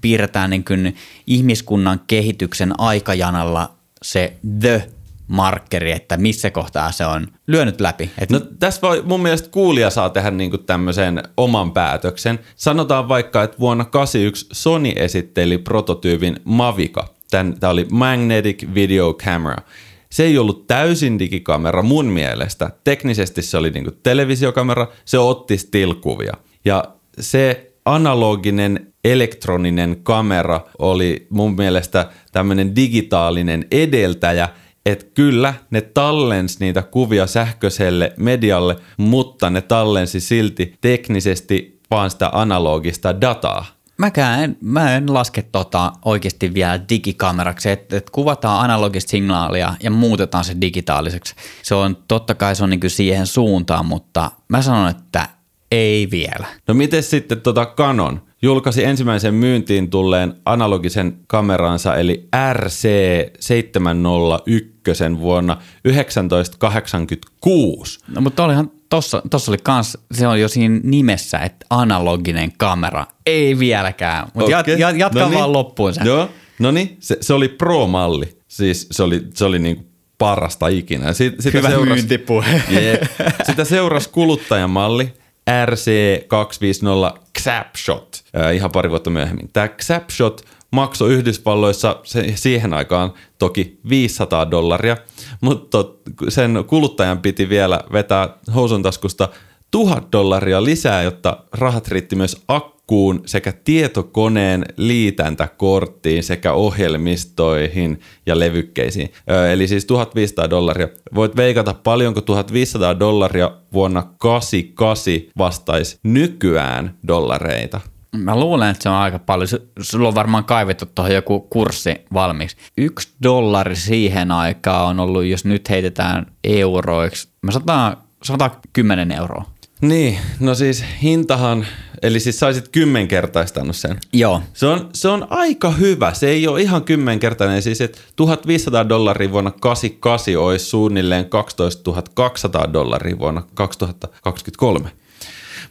piirretään 0.00 0.50
niin 0.50 0.64
kuin 0.64 0.96
ihmiskunnan 1.26 2.00
kehityksen 2.06 2.80
aikajanalla 2.80 3.76
se 4.02 4.32
the 4.60 4.88
markkeri, 5.28 5.92
että 5.92 6.16
missä 6.16 6.50
kohtaa 6.50 6.92
se 6.92 7.06
on 7.06 7.26
lyönyt 7.46 7.80
läpi. 7.80 8.10
Et 8.18 8.30
No 8.30 8.40
tässä 8.40 8.80
voi, 8.82 9.02
mun 9.02 9.22
mielestä 9.22 9.48
kuulija 9.48 9.90
saa 9.90 10.10
tehdä 10.10 10.30
niinku 10.30 10.58
tämmöisen 10.58 11.22
oman 11.36 11.72
päätöksen. 11.72 12.38
Sanotaan 12.56 13.08
vaikka, 13.08 13.42
että 13.42 13.58
vuonna 13.58 13.84
1981 13.84 14.46
Sony 14.52 14.92
esitteli 14.96 15.58
prototyypin 15.58 16.40
Mavica. 16.44 17.15
Tämä 17.60 17.70
oli 17.70 17.86
Magnetic 17.90 18.74
Video 18.74 19.14
Camera. 19.14 19.62
Se 20.10 20.24
ei 20.24 20.38
ollut 20.38 20.66
täysin 20.66 21.18
digikamera 21.18 21.82
mun 21.82 22.06
mielestä. 22.06 22.70
Teknisesti 22.84 23.42
se 23.42 23.56
oli 23.56 23.70
niinku 23.70 23.90
televisiokamera, 24.02 24.86
se 25.04 25.18
otti 25.18 25.56
still-kuvia. 25.56 26.36
Ja 26.64 26.84
se 27.20 27.72
analoginen 27.84 28.92
elektroninen 29.04 29.96
kamera 30.02 30.60
oli 30.78 31.26
mun 31.30 31.54
mielestä 31.56 32.10
tämmöinen 32.32 32.76
digitaalinen 32.76 33.66
edeltäjä, 33.70 34.48
että 34.86 35.06
kyllä 35.14 35.54
ne 35.70 35.80
tallens 35.80 36.60
niitä 36.60 36.82
kuvia 36.82 37.26
sähköiselle 37.26 38.12
medialle, 38.16 38.76
mutta 38.96 39.50
ne 39.50 39.60
tallensi 39.62 40.20
silti 40.20 40.74
teknisesti 40.80 41.80
vaan 41.90 42.10
sitä 42.10 42.30
analogista 42.32 43.20
dataa. 43.20 43.75
Mäkään 43.98 44.44
en, 44.44 44.56
mä 44.60 44.96
en 44.96 45.14
laske 45.14 45.42
tota 45.42 45.92
oikeasti 46.04 46.54
vielä 46.54 46.80
digikameraksi, 46.88 47.70
että, 47.70 47.96
että 47.96 48.12
kuvataan 48.12 48.64
analogista 48.64 49.10
signaalia 49.10 49.74
ja 49.82 49.90
muutetaan 49.90 50.44
se 50.44 50.56
digitaaliseksi. 50.60 51.34
Se 51.62 51.74
on 51.74 51.96
totta 52.08 52.34
kai 52.34 52.56
se 52.56 52.64
on 52.64 52.70
niin 52.70 52.80
siihen 52.86 53.26
suuntaan, 53.26 53.86
mutta 53.86 54.30
mä 54.48 54.62
sanon, 54.62 54.90
että 54.90 55.28
ei 55.70 56.08
vielä. 56.10 56.46
No 56.68 56.74
miten 56.74 57.02
sitten 57.02 57.40
tota 57.40 57.66
Canon? 57.66 58.26
julkaisi 58.42 58.84
ensimmäisen 58.84 59.34
myyntiin 59.34 59.90
tulleen 59.90 60.34
analogisen 60.44 61.18
kameransa 61.26 61.96
eli 61.96 62.28
RC701 62.52 65.18
vuonna 65.18 65.56
1986. 65.82 67.98
No, 68.08 68.20
mutta 68.20 68.44
olihan 68.44 68.70
tossa, 68.88 69.22
tossa 69.30 69.50
oli 69.50 69.58
kans, 69.62 69.98
se 70.12 70.26
on 70.28 70.40
jo 70.40 70.48
siinä 70.48 70.80
nimessä, 70.82 71.38
että 71.38 71.66
analoginen 71.70 72.52
kamera. 72.56 73.06
Ei 73.26 73.58
vieläkään, 73.58 74.28
mutta 74.34 74.58
Okei. 74.58 74.72
jat, 74.72 74.80
jat, 74.80 74.96
jatka 74.98 75.20
No 75.20 75.28
niin. 75.28 75.38
vaan 75.38 75.52
loppuun 75.52 75.94
sen. 75.94 76.06
Joo, 76.06 76.28
no 76.58 76.70
niin, 76.70 76.96
se, 77.00 77.16
se 77.20 77.34
oli 77.34 77.48
Pro-malli. 77.48 78.36
Siis 78.48 78.86
se 78.90 79.02
oli, 79.02 79.22
se 79.34 79.44
oli 79.44 79.58
niin 79.58 79.86
parasta 80.18 80.68
ikinä. 80.68 81.12
Sit, 81.12 81.34
sitä 81.38 81.58
Hyvä 81.58 81.68
seurasi- 81.68 81.88
myyntipuhe. 81.88 82.62
Jep. 82.70 83.02
Sitä 83.46 83.64
seurasi 83.64 84.08
kuluttajamalli 84.10 85.12
RC250 85.50 87.20
Xapshot 87.42 88.24
äh, 88.38 88.54
ihan 88.54 88.70
pari 88.70 88.90
vuotta 88.90 89.10
myöhemmin. 89.10 89.50
Tämä 89.52 89.68
Xapshot 89.68 90.44
maksoi 90.72 91.14
Yhdysvalloissa 91.14 92.00
se, 92.04 92.32
siihen 92.34 92.74
aikaan 92.74 93.12
toki 93.38 93.78
500 93.88 94.50
dollaria, 94.50 94.96
mutta 95.40 95.84
sen 96.28 96.64
kuluttajan 96.66 97.18
piti 97.18 97.48
vielä 97.48 97.80
vetää 97.92 98.28
housun 98.54 98.82
taskusta 98.82 99.28
1000 99.70 100.12
dollaria 100.12 100.64
lisää, 100.64 101.02
jotta 101.02 101.44
rahat 101.52 101.88
riitti 101.88 102.16
myös 102.16 102.42
akkuun 102.48 103.22
sekä 103.26 103.52
tietokoneen 103.64 104.64
liitäntäkorttiin 104.76 106.22
sekä 106.22 106.52
ohjelmistoihin 106.52 108.00
ja 108.26 108.38
levykkeisiin. 108.38 109.12
Eli 109.52 109.68
siis 109.68 109.84
1500 109.84 110.50
dollaria. 110.50 110.88
Voit 111.14 111.36
veikata 111.36 111.74
paljonko 111.74 112.20
1500 112.20 112.98
dollaria 112.98 113.50
vuonna 113.72 114.02
88 114.18 115.12
vastaisi 115.38 115.98
nykyään 116.02 116.98
dollareita. 117.08 117.80
Mä 118.16 118.36
luulen, 118.40 118.70
että 118.70 118.82
se 118.82 118.88
on 118.88 118.94
aika 118.94 119.18
paljon. 119.18 119.48
Su- 119.48 119.62
Sulla 119.80 120.08
on 120.08 120.14
varmaan 120.14 120.44
kaivettu 120.44 120.86
tuohon 120.94 121.14
joku 121.14 121.40
kurssi 121.40 121.94
valmiiksi. 122.12 122.56
Yksi 122.78 123.08
dollari 123.22 123.76
siihen 123.76 124.30
aikaan 124.32 124.86
on 124.86 125.00
ollut, 125.00 125.24
jos 125.24 125.44
nyt 125.44 125.70
heitetään 125.70 126.26
euroiksi, 126.44 127.28
mä 127.42 127.52
sanotaan 127.52 127.96
110 128.22 129.12
euroa. 129.12 129.44
Niin, 129.80 130.18
no 130.40 130.54
siis 130.54 130.84
hintahan, 131.02 131.66
eli 132.02 132.20
siis 132.20 132.38
saisit 132.38 132.68
kymmenkertaistanut 132.68 133.76
sen. 133.76 133.98
Joo. 134.12 134.42
Se 134.54 134.66
on, 134.66 134.90
se 134.94 135.08
on 135.08 135.26
aika 135.30 135.70
hyvä. 135.70 136.14
Se 136.14 136.28
ei 136.28 136.48
ole 136.48 136.60
ihan 136.62 136.84
kymmenkertainen. 136.84 137.62
Siis, 137.62 137.80
että 137.80 137.98
1500 138.16 138.88
dollaria 138.88 139.30
vuonna 139.32 139.50
88 139.50 140.36
olisi 140.36 140.64
suunnilleen 140.64 141.28
12 141.30 142.02
200 142.14 142.72
dollaria 142.72 143.18
vuonna 143.18 143.42
2023. 143.54 144.90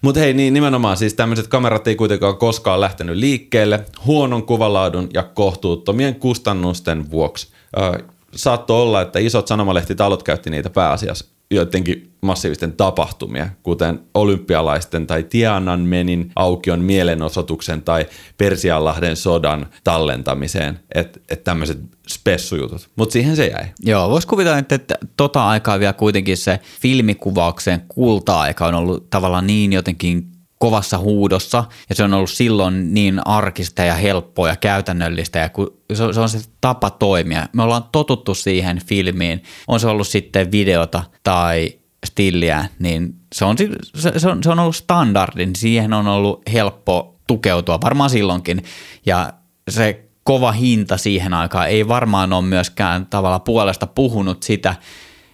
Mutta 0.01 0.19
hei, 0.19 0.33
niin 0.33 0.53
nimenomaan 0.53 0.97
siis 0.97 1.13
tämmöiset 1.13 1.47
kamerat 1.47 1.87
ei 1.87 1.95
kuitenkaan 1.95 2.37
koskaan 2.37 2.81
lähtenyt 2.81 3.15
liikkeelle 3.15 3.85
huonon 4.05 4.45
kuvalaadun 4.45 5.09
ja 5.13 5.23
kohtuuttomien 5.23 6.15
kustannusten 6.15 7.11
vuoksi. 7.11 7.47
Ö, 7.77 8.03
saattoi 8.35 8.81
olla, 8.81 9.01
että 9.01 9.19
isot 9.19 9.47
sanomalehtitalot 9.47 10.23
käytti 10.23 10.49
niitä 10.49 10.69
pääasiassa 10.69 11.34
joidenkin 11.51 12.11
massiivisten 12.21 12.73
tapahtumia, 12.73 13.49
kuten 13.63 13.99
olympialaisten 14.13 15.07
tai 15.07 15.23
Tiananmenin 15.23 16.31
aukion 16.35 16.79
mielenosoituksen 16.79 17.81
tai 17.81 18.05
Persianlahden 18.37 19.15
sodan 19.15 19.67
tallentamiseen, 19.83 20.79
että 20.95 21.19
et 21.29 21.43
tämmöiset 21.43 21.79
spessujutut. 22.07 22.89
Mutta 22.95 23.13
siihen 23.13 23.35
se 23.35 23.47
jäi. 23.47 23.65
Joo, 23.79 24.09
voisi 24.09 24.27
kuvitella, 24.27 24.57
että, 24.57 24.75
että 24.75 24.95
tota 25.17 25.47
aikaa 25.47 25.79
vielä 25.79 25.93
kuitenkin 25.93 26.37
se 26.37 26.59
filmikuvauksen 26.81 27.81
kulta-aika 27.87 28.65
on 28.67 28.75
ollut 28.75 29.09
tavallaan 29.09 29.47
niin 29.47 29.73
jotenkin 29.73 30.34
kovassa 30.65 30.97
huudossa. 30.97 31.63
Ja 31.89 31.95
se 31.95 32.03
on 32.03 32.13
ollut 32.13 32.29
silloin 32.29 32.93
niin 32.93 33.27
arkista 33.27 33.83
ja 33.83 33.93
helppoa 33.93 34.49
ja 34.49 34.55
käytännöllistä. 34.55 35.39
Ja 35.39 35.49
se, 35.93 36.03
on, 36.03 36.13
se 36.13 36.19
on 36.19 36.29
se 36.29 36.39
tapa 36.61 36.89
toimia. 36.89 37.47
Me 37.53 37.63
ollaan 37.63 37.83
totuttu 37.91 38.35
siihen 38.35 38.81
filmiin, 38.85 39.43
on 39.67 39.79
se 39.79 39.87
ollut 39.87 40.07
sitten 40.07 40.51
videota 40.51 41.03
tai 41.23 41.73
stilliä, 42.05 42.65
niin 42.79 43.15
se 43.35 43.45
on, 43.45 43.55
se, 43.57 44.19
se 44.19 44.29
on, 44.29 44.43
se 44.43 44.49
on 44.49 44.59
ollut 44.59 44.75
standardin, 44.75 45.55
siihen 45.55 45.93
on 45.93 46.07
ollut 46.07 46.41
helppo 46.53 47.19
tukeutua 47.27 47.81
varmaan 47.81 48.09
silloinkin. 48.09 48.63
Ja 49.05 49.33
se 49.69 50.05
kova 50.23 50.51
hinta 50.51 50.97
siihen 50.97 51.33
aikaan 51.33 51.69
ei 51.69 51.87
varmaan 51.87 52.33
ole 52.33 52.45
myöskään 52.45 53.05
tavalla 53.05 53.39
puolesta 53.39 53.87
puhunut 53.87 54.43
sitä, 54.43 54.75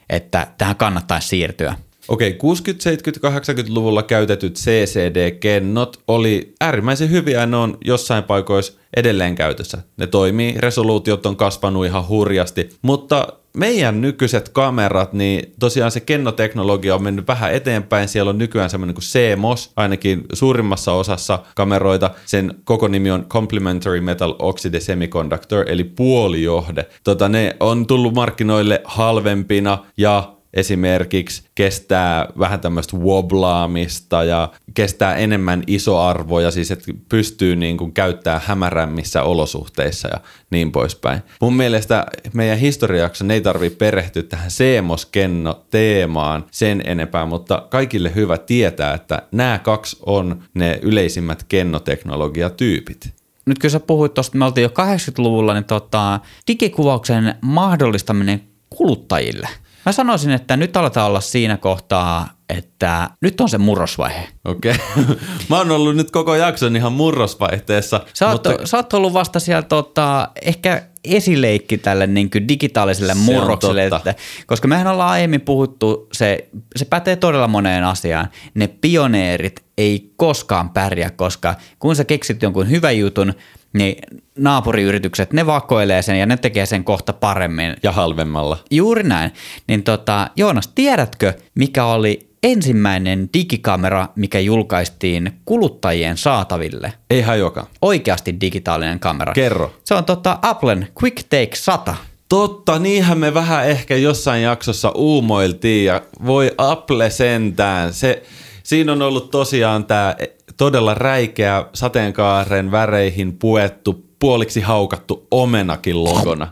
että 0.09 0.47
tähän 0.57 0.75
kannattaisi 0.75 1.27
siirtyä. 1.27 1.75
Okei, 2.07 2.31
60-, 2.31 2.35
70-, 2.35 3.69
80-luvulla 3.69 4.03
käytetyt 4.03 4.55
CCD-kennot 4.55 5.99
oli 6.07 6.53
äärimmäisen 6.61 7.11
hyviä 7.11 7.39
ja 7.39 7.45
ne 7.45 7.57
on 7.57 7.77
jossain 7.85 8.23
paikoissa 8.23 8.73
edelleen 8.95 9.35
käytössä. 9.35 9.77
Ne 9.97 10.07
toimii, 10.07 10.55
resoluutiot 10.57 11.25
on 11.25 11.35
kasvanut 11.35 11.85
ihan 11.85 12.07
hurjasti, 12.07 12.69
mutta 12.81 13.27
meidän 13.57 14.01
nykyiset 14.01 14.49
kamerat, 14.49 15.13
niin 15.13 15.53
tosiaan 15.59 15.91
se 15.91 15.99
kennoteknologia 15.99 16.95
on 16.95 17.03
mennyt 17.03 17.27
vähän 17.27 17.53
eteenpäin. 17.53 18.07
Siellä 18.07 18.29
on 18.29 18.37
nykyään 18.37 18.69
semmoinen 18.69 18.95
kuin 18.95 19.03
CMOS, 19.03 19.71
ainakin 19.75 20.23
suurimmassa 20.33 20.93
osassa 20.93 21.39
kameroita. 21.55 22.11
Sen 22.25 22.55
koko 22.63 22.87
nimi 22.87 23.11
on 23.11 23.25
Complementary 23.25 24.01
Metal 24.01 24.35
Oxide 24.39 24.79
Semiconductor, 24.79 25.65
eli 25.69 25.83
puolijohde. 25.83 26.85
Tota, 27.03 27.29
ne 27.29 27.55
on 27.59 27.87
tullut 27.87 28.13
markkinoille 28.13 28.81
halvempina 28.83 29.77
ja 29.97 30.33
esimerkiksi 30.53 31.43
kestää 31.55 32.27
vähän 32.39 32.59
tämmöistä 32.59 32.97
woblaamista 32.97 34.23
ja 34.23 34.51
kestää 34.73 35.15
enemmän 35.15 35.63
isoarvoja, 35.67 36.51
siis 36.51 36.71
että 36.71 36.93
pystyy 37.09 37.55
niin 37.55 37.77
kuin 37.77 37.93
käyttää 37.93 38.41
hämärämmissä 38.45 39.23
olosuhteissa 39.23 40.07
ja 40.07 40.19
niin 40.49 40.71
poispäin. 40.71 41.21
Mun 41.41 41.55
mielestä 41.55 42.05
meidän 42.33 42.57
historiajakson 42.57 43.31
ei 43.31 43.41
tarvitse 43.41 43.77
perehtyä 43.77 44.23
tähän 44.23 44.51
Seemos-kenno-teemaan 44.51 46.45
sen 46.51 46.81
enempää, 46.85 47.25
mutta 47.25 47.67
kaikille 47.69 48.15
hyvä 48.15 48.37
tietää, 48.37 48.93
että 48.93 49.21
nämä 49.31 49.59
kaksi 49.59 49.97
on 50.05 50.43
ne 50.53 50.79
yleisimmät 50.81 51.43
kennoteknologiatyypit. 51.43 53.13
Nyt 53.45 53.59
kun 53.59 53.69
sä 53.69 53.79
puhuit 53.79 54.13
tuosta, 54.13 54.37
me 54.37 54.45
oltiin 54.45 54.63
jo 54.63 54.69
80-luvulla, 54.69 55.53
niin 55.53 55.63
tota, 55.63 56.19
digikuvauksen 56.47 57.35
mahdollistaminen 57.41 58.41
kuluttajille. 58.69 59.47
Mä 59.85 59.91
sanoisin, 59.91 60.31
että 60.31 60.57
nyt 60.57 60.77
aletaan 60.77 61.07
olla 61.07 61.21
siinä 61.21 61.57
kohtaa, 61.57 62.29
että 62.49 63.09
nyt 63.21 63.41
on 63.41 63.49
se 63.49 63.57
murrosvaihe. 63.57 64.27
Okei. 64.45 64.75
Okay. 65.01 65.15
Mä 65.49 65.57
oon 65.57 65.71
ollut 65.71 65.95
nyt 65.95 66.11
koko 66.11 66.35
jakson 66.35 66.75
ihan 66.75 66.93
murrosvaihteessa. 66.93 68.05
Sä 68.13 68.27
oot, 68.27 68.33
mutta... 68.33 68.67
sä 68.67 68.77
oot 68.77 68.93
ollut 68.93 69.13
vasta 69.13 69.39
siellä 69.39 69.61
tota, 69.61 70.29
ehkä 70.41 70.83
esileikki 71.03 71.77
tälle 71.77 72.07
niin 72.07 72.29
kuin 72.29 72.47
digitaaliselle 72.47 73.13
Se 73.13 73.19
murrokselle, 73.19 73.85
että, 73.85 74.15
koska 74.45 74.67
mehän 74.67 74.87
ollaan 74.87 75.11
aiemmin 75.11 75.41
puhuttu, 75.41 76.07
se, 76.13 76.49
se 76.75 76.85
pätee 76.85 77.15
todella 77.15 77.47
moneen 77.47 77.83
asiaan. 77.83 78.27
Ne 78.53 78.67
pioneerit 78.67 79.63
ei 79.77 80.13
koskaan 80.15 80.69
pärjää, 80.69 81.09
koska 81.09 81.55
kun 81.79 81.95
sä 81.95 82.05
keksit 82.05 82.41
jonkun 82.41 82.69
hyvän 82.69 82.97
jutun, 82.97 83.33
niin 83.73 83.95
naapuriyritykset, 84.37 85.33
ne 85.33 85.45
vakoilee 85.45 86.01
sen 86.01 86.19
ja 86.19 86.25
ne 86.25 86.37
tekee 86.37 86.65
sen 86.65 86.83
kohta 86.83 87.13
paremmin. 87.13 87.75
Ja 87.83 87.91
halvemmalla. 87.91 88.57
Juuri 88.71 89.03
näin. 89.03 89.31
Niin 89.67 89.83
tota, 89.83 90.29
Joonas, 90.35 90.67
tiedätkö, 90.67 91.33
mikä 91.55 91.85
oli 91.85 92.31
ensimmäinen 92.43 93.29
digikamera, 93.33 94.07
mikä 94.15 94.39
julkaistiin 94.39 95.31
kuluttajien 95.45 96.17
saataville? 96.17 96.93
Ei 97.09 97.21
hajoka. 97.21 97.67
Oikeasti 97.81 98.41
digitaalinen 98.41 98.99
kamera. 98.99 99.33
Kerro. 99.33 99.73
Se 99.83 99.93
on 99.93 100.05
tota 100.05 100.39
Applen 100.41 100.87
Quick 101.03 101.23
Take 101.23 101.55
100. 101.55 101.95
Totta, 102.29 102.79
niinhän 102.79 103.17
me 103.17 103.33
vähän 103.33 103.67
ehkä 103.67 103.95
jossain 103.95 104.43
jaksossa 104.43 104.91
uumoiltiin 104.95 105.85
ja 105.85 106.01
voi 106.25 106.51
Apple 106.57 107.09
sentään. 107.09 107.93
Se, 107.93 108.23
siinä 108.63 108.91
on 108.91 109.01
ollut 109.01 109.31
tosiaan 109.31 109.85
tämä 109.85 110.15
todella 110.61 110.93
räikeä 110.93 111.65
sateenkaaren 111.73 112.71
väreihin 112.71 113.37
puettu, 113.37 114.05
puoliksi 114.19 114.61
haukattu 114.61 115.27
omenakin 115.31 116.03
logona. 116.03 116.47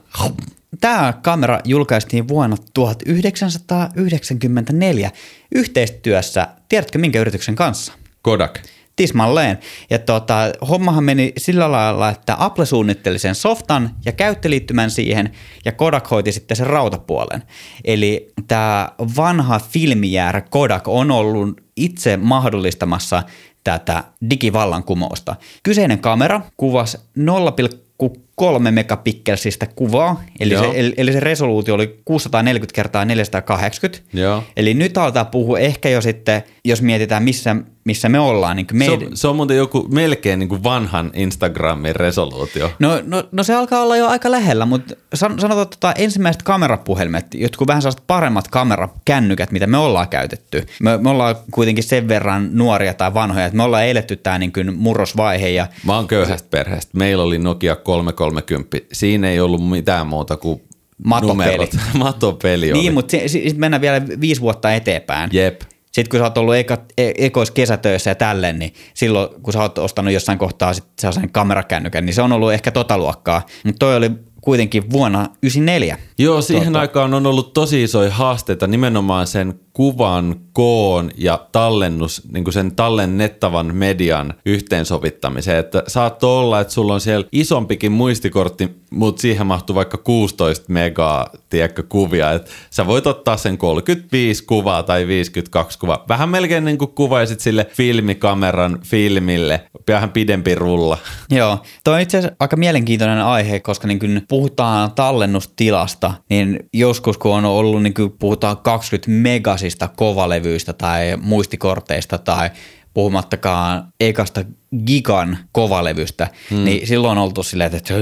Tämä 0.82 1.14
kamera 1.22 1.60
julkaistiin 1.66 2.28
vuonna 2.28 2.58
1994 2.74 5.12
yhteistyössä, 5.56 6.48
tiedätkö 6.70 7.00
minkä 7.00 7.22
yrityksen 7.22 7.56
kanssa? 7.56 7.94
Kodak. 8.22 8.60
Tismalleen. 8.96 9.60
Ja 9.90 10.00
tota, 10.00 10.36
hommahan 10.70 11.04
meni 11.04 11.34
sillä 11.38 11.72
lailla, 11.72 12.10
että 12.10 12.36
Apple 12.40 12.66
suunnitteli 12.66 13.20
sen 13.20 13.36
softan 13.36 13.96
ja 14.06 14.12
käyttöliittymän 14.12 14.92
siihen, 14.92 15.32
ja 15.66 15.72
Kodak 15.72 16.12
hoiti 16.12 16.32
sitten 16.32 16.58
sen 16.58 16.68
rautapuolen. 16.68 17.44
Eli 17.86 18.34
tämä 18.48 18.90
vanha 19.18 19.60
filmijäärä 19.60 20.42
Kodak 20.42 20.88
on 20.88 21.12
ollut 21.12 21.62
itse 21.76 22.18
mahdollistamassa 22.18 23.24
tätä 23.70 24.04
digivallankumousta. 24.30 25.36
Kyseinen 25.64 26.00
kamera 26.00 26.42
kuvasi 26.58 26.98
0,3 27.20 28.72
megapikkelsistä 28.72 29.68
kuvaa, 29.76 30.24
eli 30.40 30.54
Joo. 30.54 30.64
se, 30.64 30.80
eli, 30.80 30.94
eli 30.98 31.14
se 31.14 31.20
resoluutio 31.20 31.76
oli 31.76 32.00
640 32.06 32.76
kertaa 32.76 33.06
480. 33.06 34.10
Joo. 34.14 34.44
Eli 34.58 34.74
nyt 34.74 34.98
aletaan 34.98 35.28
puhua 35.28 35.60
ehkä 35.60 35.90
jo 35.90 36.02
sitten, 36.02 36.44
jos 36.66 36.82
mietitään 36.82 37.24
missä, 37.24 37.56
missä 37.90 38.10
me 38.10 38.20
ollaan. 38.20 38.56
Niin 38.56 38.68
Se 38.70 38.76
meidän... 38.76 39.08
on, 39.08 39.18
se 39.18 39.28
on 39.28 39.36
muuten 39.36 39.58
joku 39.58 39.88
melkein 39.92 40.40
niin 40.40 40.50
kuin 40.50 40.64
vanhan 40.64 41.12
Instagramin 41.14 41.96
resoluutio. 41.96 42.72
No, 42.80 43.02
no, 43.06 43.24
no, 43.32 43.44
se 43.44 43.56
alkaa 43.56 43.82
olla 43.82 43.98
jo 43.98 44.08
aika 44.08 44.32
lähellä, 44.32 44.66
mutta 44.66 44.96
san, 45.14 45.40
sanotaan 45.40 45.68
tota, 45.68 45.94
ensimmäiset 45.94 46.44
kamerapuhelimet, 46.44 47.26
jotkut 47.34 47.68
vähän 47.68 47.82
sellaiset 47.82 48.04
paremmat 48.08 48.48
kamerakännykät, 48.48 49.52
mitä 49.52 49.68
me 49.68 49.78
ollaan 49.78 50.10
käytetty. 50.10 50.66
Me, 50.82 50.98
me 50.98 51.10
ollaan 51.10 51.36
kuitenkin 51.52 51.84
sen 51.84 52.08
verran 52.08 52.50
nuoria 52.52 52.94
tai 52.94 53.14
vanhoja, 53.14 53.46
että 53.46 53.58
me 53.58 53.64
ollaan 53.64 53.86
eletty 53.86 54.16
tämä 54.16 54.40
niin 54.40 54.54
kuin 54.54 54.76
murrosvaihe 54.76 55.50
ja 55.50 55.68
Mä 55.86 55.96
oon 55.96 56.08
köyhästä 56.08 56.48
perheestä. 56.52 56.98
Meillä 56.98 57.24
oli 57.24 57.40
Nokia 57.40 57.76
330. 57.76 58.78
Siinä 58.94 59.30
ei 59.30 59.40
ollut 59.40 59.70
mitään 59.70 60.08
muuta 60.08 60.38
kuin 60.38 60.62
Matopeli. 61.04 61.30
numerot. 61.30 61.70
Matopeli 61.94 62.72
oli. 62.72 62.82
niin, 62.82 62.94
mutta 62.94 63.18
sitten 63.28 63.60
mennään 63.60 63.82
vielä 63.82 64.02
viisi 64.22 64.42
vuotta 64.42 64.74
eteenpäin. 64.74 65.30
Jep. 65.34 65.62
Sitten 65.92 66.10
kun 66.10 66.20
sä 66.20 66.24
oot 66.24 66.38
ollut 66.38 66.56
eka, 66.56 66.78
e, 66.98 67.12
ekois 67.18 67.52
kesätöissä 67.52 68.12
ja 68.12 68.16
tälleen, 68.16 68.60
niin 68.60 68.74
silloin 68.94 69.42
kun 69.42 69.54
sä 69.54 69.62
oot 69.62 69.78
ostanut 69.78 70.14
jossain 70.14 70.38
kohtaa 70.38 70.74
sit 70.74 70.86
sellaisen 71.00 71.32
kamerakännykän, 71.32 72.06
niin 72.06 72.14
se 72.14 72.22
on 72.22 72.32
ollut 72.32 72.54
ehkä 72.54 72.72
tota 72.72 72.98
luokkaa. 72.98 73.42
Mutta 73.66 73.80
toi 73.80 73.96
oli 73.96 74.12
kuitenkin 74.42 74.92
vuonna 74.92 75.20
94. 75.44 75.98
Joo, 76.18 76.42
siihen 76.42 76.64
Totta. 76.64 76.80
aikaan 76.80 77.14
on 77.14 77.26
ollut 77.28 77.54
tosi 77.54 77.84
isoja 77.84 78.12
haasteita 78.12 78.68
nimenomaan 78.68 79.28
sen 79.28 79.60
kuvan 79.80 80.36
koon 80.54 81.12
ja 81.18 81.48
tallennus, 81.52 82.22
niin 82.32 82.44
kuin 82.44 82.54
sen 82.54 82.76
tallennettavan 82.76 83.76
median 83.76 84.34
yhteensovittamiseen. 84.46 85.58
Että 85.58 85.84
saattoi 85.88 86.40
olla, 86.40 86.60
että 86.60 86.74
sulla 86.74 86.94
on 86.94 87.02
siellä 87.02 87.28
isompikin 87.32 87.92
muistikortti, 87.92 88.70
mutta 88.92 89.22
siihen 89.22 89.48
mahtuu 89.48 89.76
vaikka 89.76 89.98
16 89.98 90.66
megaa, 90.68 91.30
tiedätkö, 91.50 91.84
kuvia. 91.84 92.32
Että 92.32 92.52
sä 92.70 92.88
voit 92.88 93.08
ottaa 93.08 93.38
sen 93.38 93.58
35 93.58 94.44
kuvaa 94.44 94.84
tai 94.84 95.08
52 95.08 95.80
kuvaa. 95.80 96.06
Vähän 96.10 96.30
melkein 96.30 96.66
niin 96.66 96.78
kuin 96.78 96.92
kuvaisit 96.92 97.40
sille 97.40 97.68
filmikameran 97.74 98.80
filmille, 98.86 99.64
vähän 99.88 100.12
pidempi 100.12 100.56
rulla. 100.56 100.98
Joo, 101.30 101.58
toi 101.84 101.94
on 101.94 102.02
itse 102.02 102.18
asiassa 102.18 102.36
aika 102.40 102.56
mielenkiintoinen 102.56 103.22
aihe, 103.22 103.60
koska 103.60 103.88
niin 103.88 104.00
kun 104.00 104.22
puhutaan 104.30 104.92
tallennustilasta, 104.92 106.14
niin 106.30 106.60
joskus 106.74 107.18
kun 107.18 107.36
on 107.36 107.46
ollut, 107.46 107.84
niin 107.84 107.94
kun 107.94 108.16
puhutaan 108.20 108.58
20 108.58 109.12
megasista 109.12 109.69
kovalevyistä 109.96 110.74
tai 110.74 111.18
muistikorteista 111.22 112.18
tai 112.18 112.50
puhumattakaan 112.94 113.94
ekasta 114.00 114.46
gigan 114.86 115.38
kovalevystä, 115.52 116.28
hmm. 116.50 116.64
niin 116.64 116.88
silloin 116.88 117.18
on 117.18 117.24
oltu 117.24 117.44
silleen, 117.44 117.76
että 117.76 117.94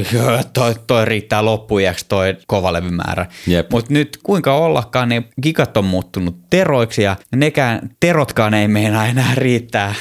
toi, 0.54 0.76
toi 0.88 1.06
riittää 1.06 1.46
loppuiäksi 1.46 2.06
toi 2.10 2.38
kovalevymäärä. 2.48 3.26
Mutta 3.72 3.94
nyt 3.94 4.20
kuinka 4.24 4.56
ollakaan, 4.56 5.10
niin 5.10 5.26
gigat 5.42 5.78
on 5.78 5.86
muuttunut 5.86 6.38
teroiksi 6.50 7.04
ja 7.04 7.16
nekään 7.36 7.90
terotkaan 8.00 8.54
ei 8.54 8.68
meinaa 8.68 9.06
enää 9.06 9.36
riittää 9.36 9.96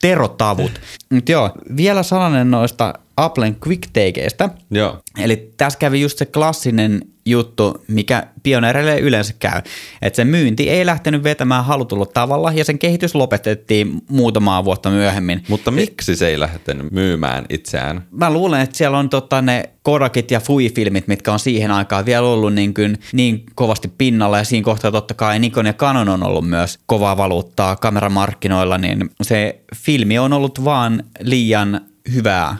terotavut. 0.00 0.80
Mutta 1.10 1.32
joo, 1.32 1.50
vielä 1.76 2.02
sananen 2.02 2.50
noista 2.50 2.94
Applen 3.18 3.56
quick-takeista. 3.66 4.50
Joo. 4.70 4.98
Eli 5.18 5.52
tässä 5.56 5.78
kävi 5.78 6.00
just 6.00 6.18
se 6.18 6.26
klassinen 6.26 7.02
juttu, 7.26 7.84
mikä 7.88 8.26
pioneereille 8.42 8.98
yleensä 8.98 9.34
käy. 9.38 9.62
Että 10.02 10.16
se 10.16 10.24
myynti 10.24 10.70
ei 10.70 10.86
lähtenyt 10.86 11.22
vetämään 11.22 11.64
halutulla 11.64 12.06
tavalla 12.06 12.52
ja 12.52 12.64
sen 12.64 12.78
kehitys 12.78 13.14
lopetettiin 13.14 14.00
muutamaa 14.10 14.64
vuotta 14.64 14.90
myöhemmin. 14.90 15.42
Mutta 15.48 15.70
miksi 15.70 16.16
se 16.16 16.28
ei 16.28 16.40
lähtenyt 16.40 16.92
myymään 16.92 17.44
itseään? 17.50 18.06
Mä 18.10 18.32
luulen, 18.32 18.60
että 18.60 18.76
siellä 18.76 18.98
on 18.98 19.08
tota 19.08 19.42
ne 19.42 19.70
Kodakit 19.82 20.30
ja 20.30 20.40
Fui-filmit, 20.40 21.08
mitkä 21.08 21.32
on 21.32 21.38
siihen 21.38 21.70
aikaan 21.70 22.06
vielä 22.06 22.26
ollut 22.26 22.54
niin, 22.54 22.74
kuin 22.74 22.98
niin 23.12 23.44
kovasti 23.54 23.92
pinnalla 23.98 24.38
ja 24.38 24.44
siinä 24.44 24.64
kohtaa 24.64 24.92
totta 24.92 25.14
kai 25.14 25.38
Nikon 25.38 25.66
ja 25.66 25.72
Canon 25.72 26.08
on 26.08 26.22
ollut 26.22 26.48
myös 26.48 26.78
kovaa 26.86 27.16
valuuttaa 27.16 27.76
kameramarkkinoilla, 27.76 28.78
niin 28.78 29.10
se 29.22 29.60
filmi 29.76 30.18
on 30.18 30.32
ollut 30.32 30.64
vaan 30.64 31.04
liian 31.20 31.80
hyvää 32.14 32.56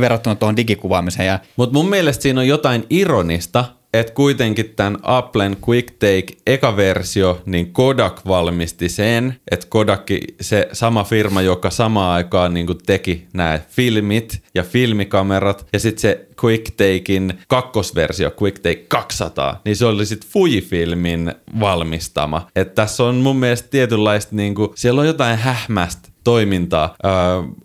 verrattuna 0.00 0.34
tuohon 0.34 0.56
digikuvaamiseen 0.56 1.38
Mutta 1.56 1.72
mun 1.72 1.88
mielestä 1.88 2.22
siinä 2.22 2.40
on 2.40 2.48
jotain 2.48 2.86
ironista, 2.90 3.64
että 3.94 4.12
kuitenkin 4.12 4.72
tämän 4.76 4.98
Applen 5.02 5.56
QuickTake 5.66 6.26
eka 6.46 6.76
versio, 6.76 7.42
niin 7.46 7.72
Kodak 7.72 8.20
valmisti 8.26 8.88
sen, 8.88 9.36
että 9.50 9.66
Kodak, 9.68 10.06
se 10.40 10.68
sama 10.72 11.04
firma, 11.04 11.42
joka 11.42 11.70
samaan 11.70 12.14
aikaan 12.14 12.54
niin 12.54 12.66
teki 12.86 13.26
nämä 13.32 13.58
filmit 13.68 14.42
ja 14.54 14.62
filmikamerat, 14.62 15.66
ja 15.72 15.78
sitten 15.78 16.00
se 16.00 16.26
QuickTakein 16.42 17.38
kakkosversio, 17.48 18.30
QuickTake 18.30 18.84
200, 18.88 19.60
niin 19.64 19.76
se 19.76 19.86
oli 19.86 20.06
sitten 20.06 20.30
Fujifilmin 20.30 21.34
valmistama. 21.60 22.46
Että 22.56 22.74
tässä 22.74 23.04
on 23.04 23.14
mun 23.14 23.36
mielestä 23.36 23.68
tietynlaista, 23.68 24.36
niin 24.36 24.54
kuin, 24.54 24.70
siellä 24.74 25.00
on 25.00 25.06
jotain 25.06 25.38
hähmästä 25.38 26.08
toimintaa. 26.24 26.94
Öö, 27.04 27.12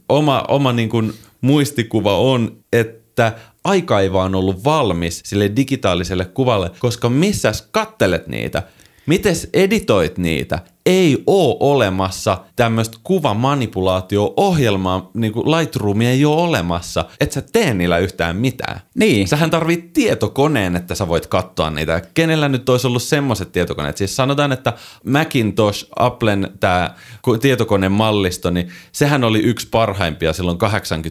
oma 0.10 0.44
oma 0.48 0.74
niin 0.74 0.90
kuin, 0.90 1.14
muistikuva 1.46 2.18
on, 2.18 2.58
että 2.74 3.34
aika 3.64 4.00
ei 4.00 4.14
vaan 4.14 4.36
ollut 4.36 4.64
valmis 4.64 5.22
sille 5.26 5.52
digitaaliselle 5.56 6.26
kuvalle, 6.26 6.72
koska 6.80 7.10
missäs 7.10 7.68
kattelet 7.72 8.28
niitä? 8.28 8.64
Mites 9.06 9.50
editoit 9.54 10.18
niitä? 10.18 10.60
Ei 10.86 11.24
oo 11.28 11.58
olemassa 11.60 12.38
tämmöistä 12.56 12.98
kuvamanipulaatio-ohjelmaa, 13.04 15.10
niin 15.14 15.34
kuin 15.34 15.52
Lightroomia 15.52 16.10
ei 16.10 16.26
ole 16.26 16.42
olemassa, 16.42 17.06
et 17.20 17.32
sä 17.32 17.42
tee 17.42 17.74
niillä 17.74 17.98
yhtään 17.98 18.36
mitään. 18.36 18.80
Niin. 18.96 19.28
Sähän 19.28 19.50
tarvit 19.50 19.94
tietokoneen, 19.94 20.76
että 20.76 20.96
sä 20.96 21.08
voit 21.08 21.28
katsoa 21.28 21.70
niitä. 21.70 22.02
Kenellä 22.14 22.50
nyt 22.50 22.70
olisi 22.70 22.88
ollut 22.88 23.04
semmoiset 23.04 23.52
tietokoneet? 23.52 23.98
Siis 23.98 24.16
sanotaan, 24.16 24.52
että 24.52 24.74
Macintosh, 25.06 25.88
Applen 26.00 26.52
tämä 26.60 26.96
tietokonemallisto, 27.42 28.50
niin 28.50 28.68
sehän 28.92 29.24
oli 29.24 29.40
yksi 29.40 29.68
parhaimpia 29.72 30.34
silloin 30.34 30.58
80- 30.58 30.66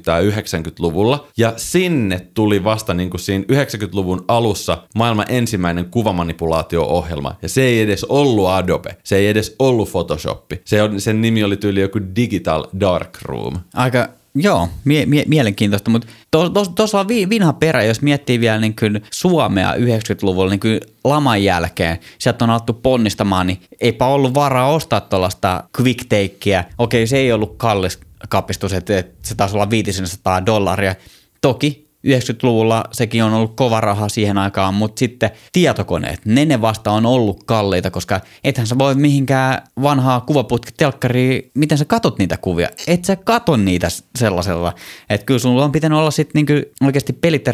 ja 0.07 0.21
90-luvulla. 0.21 1.27
Ja 1.37 1.53
sinne 1.57 2.29
tuli 2.35 2.65
vasta 2.65 2.95
niin 2.95 3.11
kuin 3.11 3.21
siinä 3.21 3.45
90-luvun 3.53 4.25
alussa 4.29 4.79
maailman 4.95 5.27
ensimmäinen 5.29 5.91
kuvamanipulaatio-ohjelma. 5.91 7.35
Ja 7.43 7.49
se 7.49 7.63
ei 7.63 7.81
edes 7.81 8.05
ollut 8.05 8.49
Adobe. 8.49 8.97
Se 9.05 9.17
ei 9.17 9.27
edes 9.27 9.57
ollut 9.69 9.91
Photoshop. 9.91 10.45
Se 10.65 10.83
on, 10.83 11.01
sen 11.01 11.21
nimi 11.21 11.45
oli 11.45 11.57
tyyli 11.57 11.81
joku 11.81 12.01
Digital 12.17 12.65
Darkroom. 12.81 13.55
aika, 13.75 14.09
joo, 14.35 14.69
mie- 14.85 15.07
mie- 15.07 15.25
mielenkiintoista, 15.27 15.91
mutta 15.91 16.07
tuossa 16.31 16.73
to, 16.93 16.99
on 16.99 17.09
vi- 17.09 17.29
vinha 17.29 17.53
perä, 17.53 17.83
jos 17.83 18.03
miettii 18.03 18.41
vielä 18.41 18.59
niin 18.59 18.77
kuin 18.77 19.03
Suomea 19.11 19.75
90-luvulla 19.75 20.51
niin 20.51 20.61
kuin 20.61 20.81
laman 21.05 21.45
jälkeen, 21.45 21.99
sieltä 22.19 22.45
on 22.45 22.51
alettu 22.51 22.73
ponnistamaan, 22.73 23.47
niin 23.47 23.61
eipä 23.81 24.07
ollut 24.07 24.35
varaa 24.35 24.73
ostaa 24.73 25.01
tuollaista 25.01 25.65
quick 25.81 26.01
takea. 26.09 26.65
Okei, 26.79 27.07
se 27.07 27.17
ei 27.17 27.33
ollut 27.33 27.55
kallis 27.57 27.99
kapistus, 28.29 28.73
että, 28.73 28.99
että 28.99 29.29
se 29.29 29.35
taisi 29.35 29.55
olla 29.55 29.71
500 29.71 30.47
dollaria. 30.47 30.95
Toki 31.41 31.84
90-luvulla 32.07 32.85
sekin 32.93 33.25
on 33.25 33.35
ollut 33.35 33.57
kova 33.57 33.81
raha 33.81 34.09
siihen 34.09 34.39
aikaan, 34.39 34.75
mutta 34.75 34.99
sitten 34.99 35.31
tietokoneet, 35.53 36.21
ne 36.25 36.45
ne 36.45 36.61
vasta 36.61 36.91
on 36.91 37.07
ollut 37.07 37.45
kalliita, 37.45 37.91
koska 37.91 38.21
ethän 38.45 38.67
sä 38.67 38.79
voi 38.79 38.95
mihinkään 38.95 39.63
vanhaa 39.83 40.21
kuvaputkitelkkariin, 40.21 41.51
miten 41.55 41.79
sä 41.79 41.85
katot 41.85 42.19
niitä 42.19 42.37
kuvia. 42.37 42.69
Et 42.87 43.05
sä 43.05 43.17
kato 43.17 43.57
niitä 43.57 43.89
sellaisella. 44.19 44.75
Että 45.11 45.25
kyllä 45.25 45.39
sulla 45.39 45.65
on 45.65 45.73
pitänyt 45.73 45.99
olla 45.99 46.11
sitten 46.11 46.45
niinku 46.47 46.71
oikeasti 46.85 47.13
pelit 47.13 47.47
ja 47.47 47.53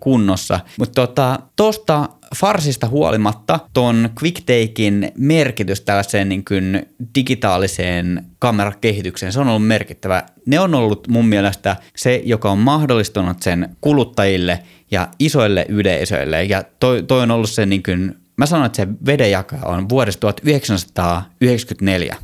kunnossa. 0.00 0.60
Mutta 0.78 1.06
tota, 1.06 1.38
tosta 1.56 2.08
farsista 2.36 2.86
huolimatta 2.88 3.58
ton 3.72 4.10
QuickTakein 4.20 5.12
merkitys 5.18 5.80
tällaiseen 5.80 6.28
niin 6.28 6.44
kuin 6.44 6.86
digitaaliseen 7.14 8.24
kamerakehitykseen, 8.38 9.32
se 9.32 9.40
on 9.40 9.48
ollut 9.48 9.66
merkittävä. 9.66 10.22
Ne 10.46 10.60
on 10.60 10.74
ollut 10.74 11.08
mun 11.08 11.26
mielestä 11.26 11.76
se, 11.96 12.22
joka 12.24 12.50
on 12.50 12.58
mahdollistanut 12.58 13.42
sen 13.42 13.76
kuluttajille 13.80 14.62
ja 14.90 15.08
isoille 15.18 15.66
yleisöille. 15.68 16.44
Ja 16.44 16.64
toi, 16.80 17.02
toi 17.02 17.22
on 17.22 17.30
ollut 17.30 17.50
se, 17.50 17.66
niin 17.66 17.82
kuin, 17.82 18.14
mä 18.36 18.46
sanon, 18.46 18.66
että 18.66 18.76
se 18.76 18.88
vedenjaka 19.06 19.56
on 19.64 19.88
vuodesta 19.88 20.20
1994. 20.20 22.16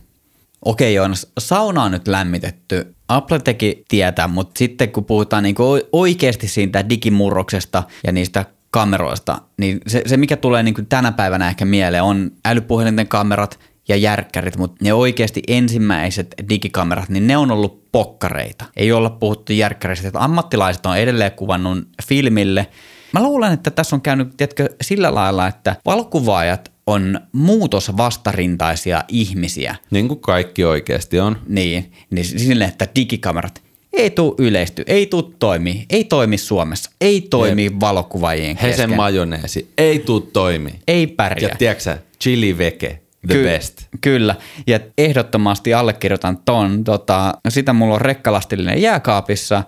Okei 0.64 0.94
Joonas, 0.94 1.26
sauna 1.38 1.82
on 1.82 1.92
nyt 1.92 2.08
lämmitetty. 2.08 2.94
Apple 3.08 3.38
teki 3.38 3.84
tietää, 3.88 4.28
mutta 4.28 4.58
sitten 4.58 4.92
kun 4.92 5.04
puhutaan 5.04 5.42
niinku 5.42 5.62
oikeasti 5.92 6.48
siitä 6.48 6.88
digimurroksesta 6.88 7.82
ja 8.06 8.12
niistä 8.12 8.44
kameroista, 8.70 9.38
niin 9.56 9.80
se, 9.86 10.02
se 10.06 10.16
mikä 10.16 10.36
tulee 10.36 10.62
niinku 10.62 10.82
tänä 10.88 11.12
päivänä 11.12 11.48
ehkä 11.48 11.64
mieleen 11.64 12.02
on 12.02 12.30
älypuhelinten 12.44 13.08
kamerat 13.08 13.60
ja 13.88 13.96
järkkärit, 13.96 14.56
mutta 14.56 14.84
ne 14.84 14.92
oikeasti 14.92 15.42
ensimmäiset 15.48 16.34
digikamerat, 16.48 17.08
niin 17.08 17.26
ne 17.26 17.36
on 17.36 17.50
ollut 17.50 17.92
pokkareita. 17.92 18.64
Ei 18.76 18.92
olla 18.92 19.10
puhuttu 19.10 19.52
järkkäristä, 19.52 20.08
että 20.08 20.24
ammattilaiset 20.24 20.86
on 20.86 20.98
edelleen 20.98 21.32
kuvannut 21.32 21.88
filmille. 22.08 22.66
Mä 23.12 23.22
luulen, 23.22 23.52
että 23.52 23.70
tässä 23.70 23.96
on 23.96 24.02
käynyt 24.02 24.36
tiedätkö, 24.36 24.68
sillä 24.82 25.14
lailla, 25.14 25.46
että 25.46 25.76
valokuvaajat 25.86 26.72
on 26.86 27.20
muutosvastarintaisia 27.32 29.04
ihmisiä. 29.08 29.76
Niin 29.90 30.08
kuin 30.08 30.20
kaikki 30.20 30.64
oikeasti 30.64 31.20
on. 31.20 31.38
Niin, 31.46 31.92
niin 32.10 32.24
sille, 32.24 32.64
että 32.64 32.88
digikamerat 32.96 33.62
ei 33.98 34.10
tuu 34.10 34.34
yleisty, 34.38 34.84
ei 34.86 35.06
tuu 35.06 35.22
toimi, 35.22 35.86
ei 35.90 36.04
toimi 36.04 36.38
Suomessa, 36.38 36.90
ei 37.00 37.20
toimi 37.20 37.80
valokuvaajien 37.80 38.56
Hesen 38.56 38.70
kesken, 38.70 38.96
majoneesi 38.96 39.70
ei 39.78 39.98
tuu 39.98 40.20
toimi. 40.20 40.70
ei 40.88 41.06
pärjää. 41.06 41.50
Ja 41.50 41.56
tiedätkö 41.56 41.98
chili 42.20 42.58
veke 42.58 43.00
the 43.26 43.42
best. 43.42 43.82
Kyllä, 44.00 44.34
ja 44.66 44.80
ehdottomasti 44.98 45.74
allekirjoitan 45.74 46.38
ton. 46.44 46.84
Tota, 46.84 47.34
sitä 47.48 47.72
mulla 47.72 47.94
on 47.94 48.00
rekkalastillinen 48.00 48.82
jääkaapissa. 48.82 49.62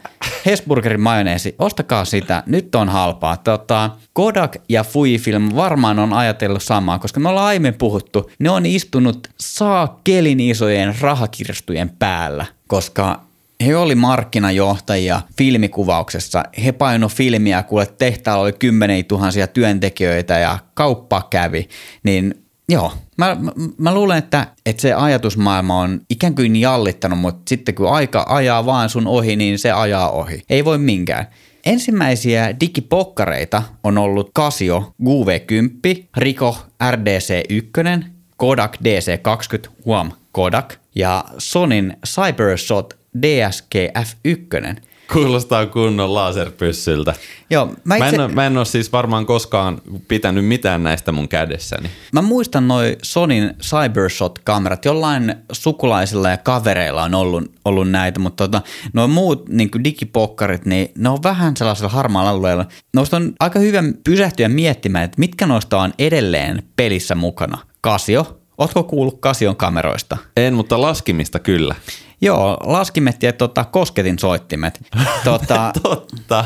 Hesburgerin 0.46 1.00
majoneesi, 1.00 1.54
ostakaa 1.58 2.04
sitä, 2.04 2.42
nyt 2.46 2.74
on 2.74 2.88
halpaa. 2.88 3.36
Tota, 3.36 3.90
Kodak 4.12 4.56
ja 4.68 4.84
Fujifilm 4.84 5.54
varmaan 5.56 5.98
on 5.98 6.12
ajatellut 6.12 6.62
samaa, 6.62 6.98
koska 6.98 7.20
me 7.20 7.28
ollaan 7.28 7.46
aiemmin 7.46 7.74
puhuttu. 7.74 8.30
Ne 8.38 8.50
on 8.50 8.66
istunut 8.66 9.28
saakelin 9.40 10.40
isojen 10.40 10.94
rahakirstujen 11.00 11.90
päällä, 11.98 12.46
koska 12.68 13.29
he 13.66 13.76
oli 13.76 13.94
markkinajohtajia 13.94 15.20
filmikuvauksessa. 15.38 16.42
He 16.64 16.72
paino 16.72 17.08
filmiä, 17.08 17.62
kuule 17.62 17.86
tehtaalla 17.86 18.42
oli 18.42 18.52
kymmeniä 18.52 19.02
tuhansia 19.02 19.46
työntekijöitä 19.46 20.38
ja 20.38 20.58
kauppa 20.74 21.26
kävi. 21.30 21.68
Niin 22.02 22.34
joo, 22.68 22.92
mä, 23.18 23.36
mä, 23.40 23.52
mä 23.78 23.94
luulen, 23.94 24.18
että, 24.18 24.46
että 24.66 24.82
se 24.82 24.92
ajatusmaailma 24.92 25.80
on 25.80 26.00
ikään 26.10 26.34
kuin 26.34 26.56
jallittanut, 26.56 27.18
mutta 27.18 27.42
sitten 27.48 27.74
kun 27.74 27.92
aika 27.92 28.26
ajaa 28.28 28.66
vaan 28.66 28.88
sun 28.88 29.06
ohi, 29.06 29.36
niin 29.36 29.58
se 29.58 29.72
ajaa 29.72 30.10
ohi. 30.10 30.42
Ei 30.50 30.64
voi 30.64 30.78
minkään. 30.78 31.26
Ensimmäisiä 31.66 32.60
digipokkareita 32.60 33.62
on 33.84 33.98
ollut 33.98 34.30
Casio 34.34 34.94
GV10, 35.02 36.04
Ricoh 36.16 36.66
RDC1, 36.82 38.04
Kodak 38.36 38.76
DC20, 38.76 39.70
huom, 39.84 40.12
Kodak, 40.32 40.74
ja 40.94 41.24
Sonin 41.38 41.96
Cybershot 42.06 42.99
DSG-F1. 43.18 44.80
Kuulostaa 45.12 45.66
kunnon 45.66 46.14
laserpyssyltä. 46.14 47.14
Joo, 47.50 47.66
mä, 47.66 47.74
Mä 47.84 47.96
itse, 47.96 48.16
en, 48.16 48.20
ole, 48.20 48.32
mä 48.32 48.46
en 48.46 48.56
ole 48.56 48.64
siis 48.64 48.92
varmaan 48.92 49.26
koskaan 49.26 49.80
pitänyt 50.08 50.44
mitään 50.44 50.82
näistä 50.82 51.12
mun 51.12 51.28
kädessäni. 51.28 51.90
mä 52.12 52.22
muistan 52.22 52.68
noin 52.68 52.96
Sonin 53.02 53.50
Cybershot-kamerat. 53.62 54.84
Jollain 54.84 55.34
sukulaisilla 55.52 56.30
ja 56.30 56.36
kavereilla 56.36 57.02
on 57.02 57.14
ollut, 57.14 57.52
ollut 57.64 57.90
näitä, 57.90 58.20
mutta 58.20 58.48
tota, 58.48 58.62
nuo 58.92 59.08
muut 59.08 59.48
niin 59.48 59.70
digipokkarit, 59.84 60.66
niin 60.66 60.88
ne 60.98 61.08
on 61.08 61.22
vähän 61.22 61.56
sellaisella 61.56 61.90
harmaalla 61.90 62.30
alueella. 62.30 62.66
Noista 62.94 63.16
on 63.16 63.32
aika 63.40 63.58
hyvä 63.58 63.82
pysähtyä 64.04 64.48
miettimään, 64.48 65.04
että 65.04 65.18
mitkä 65.18 65.46
noista 65.46 65.80
on 65.80 65.92
edelleen 65.98 66.62
pelissä 66.76 67.14
mukana. 67.14 67.58
Casio. 67.84 68.40
Ootko 68.58 68.82
kuullut 68.82 69.20
Casion 69.20 69.56
kameroista? 69.56 70.16
En, 70.36 70.54
mutta 70.54 70.80
laskimista 70.80 71.38
kyllä. 71.38 71.74
Joo, 72.22 72.56
laskimet 72.64 73.22
ja 73.22 73.32
tota, 73.32 73.64
kosketin 73.64 74.18
soittimet. 74.18 74.80
Tota, 75.24 75.72
Totta. 75.82 76.44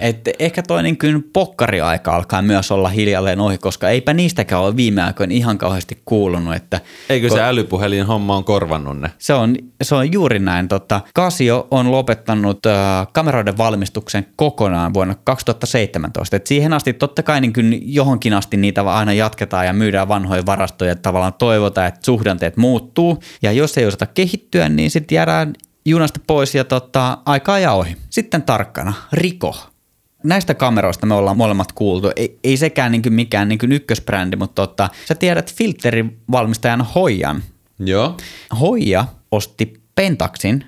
et 0.00 0.28
ehkä 0.38 0.62
toi 0.62 0.82
niin 0.82 0.98
kuin 0.98 1.22
pokkariaika 1.32 2.16
alkaa 2.16 2.42
myös 2.42 2.70
olla 2.70 2.88
hiljalleen 2.88 3.40
ohi, 3.40 3.58
koska 3.58 3.88
eipä 3.88 4.14
niistäkään 4.14 4.62
ole 4.62 4.76
viime 4.76 5.02
aikoina 5.02 5.32
ihan 5.34 5.58
kauheasti 5.58 6.02
kuulunut. 6.04 6.54
Että 6.54 6.80
Eikö 7.08 7.30
se 7.30 7.42
älypuhelin 7.42 8.06
homma 8.06 8.36
on 8.36 8.44
korvannut 8.44 9.00
ne? 9.00 9.10
se 9.18 9.34
on, 9.34 9.56
se 9.82 9.94
on 9.94 10.12
juuri 10.12 10.38
näin. 10.38 10.68
Tota, 10.68 11.00
Casio 11.16 11.68
on 11.70 11.90
lopettanut 11.90 12.66
äh, 12.66 13.06
kameroiden 13.12 13.58
valmistuksen 13.58 14.26
kokonaan 14.36 14.94
vuonna 14.94 15.14
2017. 15.24 16.36
Et 16.36 16.46
siihen 16.46 16.72
asti 16.72 16.92
totta 16.92 17.22
kai 17.22 17.40
niin 17.40 17.52
kuin 17.52 17.80
johonkin 17.94 18.32
asti 18.32 18.56
niitä 18.56 18.84
vaan 18.84 18.98
aina 18.98 19.12
jatketaan 19.12 19.66
ja 19.66 19.72
myydään 19.72 20.08
vanhoja 20.08 20.46
varastoja. 20.46 20.96
Tavallaan 20.96 21.34
toivotaan, 21.34 21.86
että 21.88 22.00
suhdanteet 22.02 22.56
muuttuu. 22.56 23.18
Ja 23.42 23.52
jos 23.52 23.78
ei 23.78 23.86
osata 23.86 24.06
kehittyä, 24.06 24.68
niin 24.68 24.90
sitten 25.06 25.16
jäädään 25.16 25.54
junasta 25.84 26.20
pois 26.26 26.54
ja 26.54 26.64
tota, 26.64 27.18
aika 27.24 27.58
ja 27.58 27.72
ohi. 27.72 27.96
Sitten 28.10 28.42
tarkkana, 28.42 28.94
Riko. 29.12 29.56
Näistä 30.24 30.54
kameroista 30.54 31.06
me 31.06 31.14
ollaan 31.14 31.36
molemmat 31.36 31.72
kuultu. 31.72 32.10
Ei, 32.16 32.38
ei 32.44 32.56
sekään 32.56 32.92
niin 32.92 33.02
mikään 33.12 33.48
niin 33.48 33.72
ykkösbrändi, 33.72 34.36
mutta 34.36 34.66
tota, 34.66 34.88
sä 35.08 35.14
tiedät 35.14 35.54
filterivalmistajan 35.54 36.86
Hoijan. 36.94 37.42
Joo. 37.78 38.16
Hoija 38.60 39.04
osti 39.30 39.74
Pentaxin, 39.94 40.64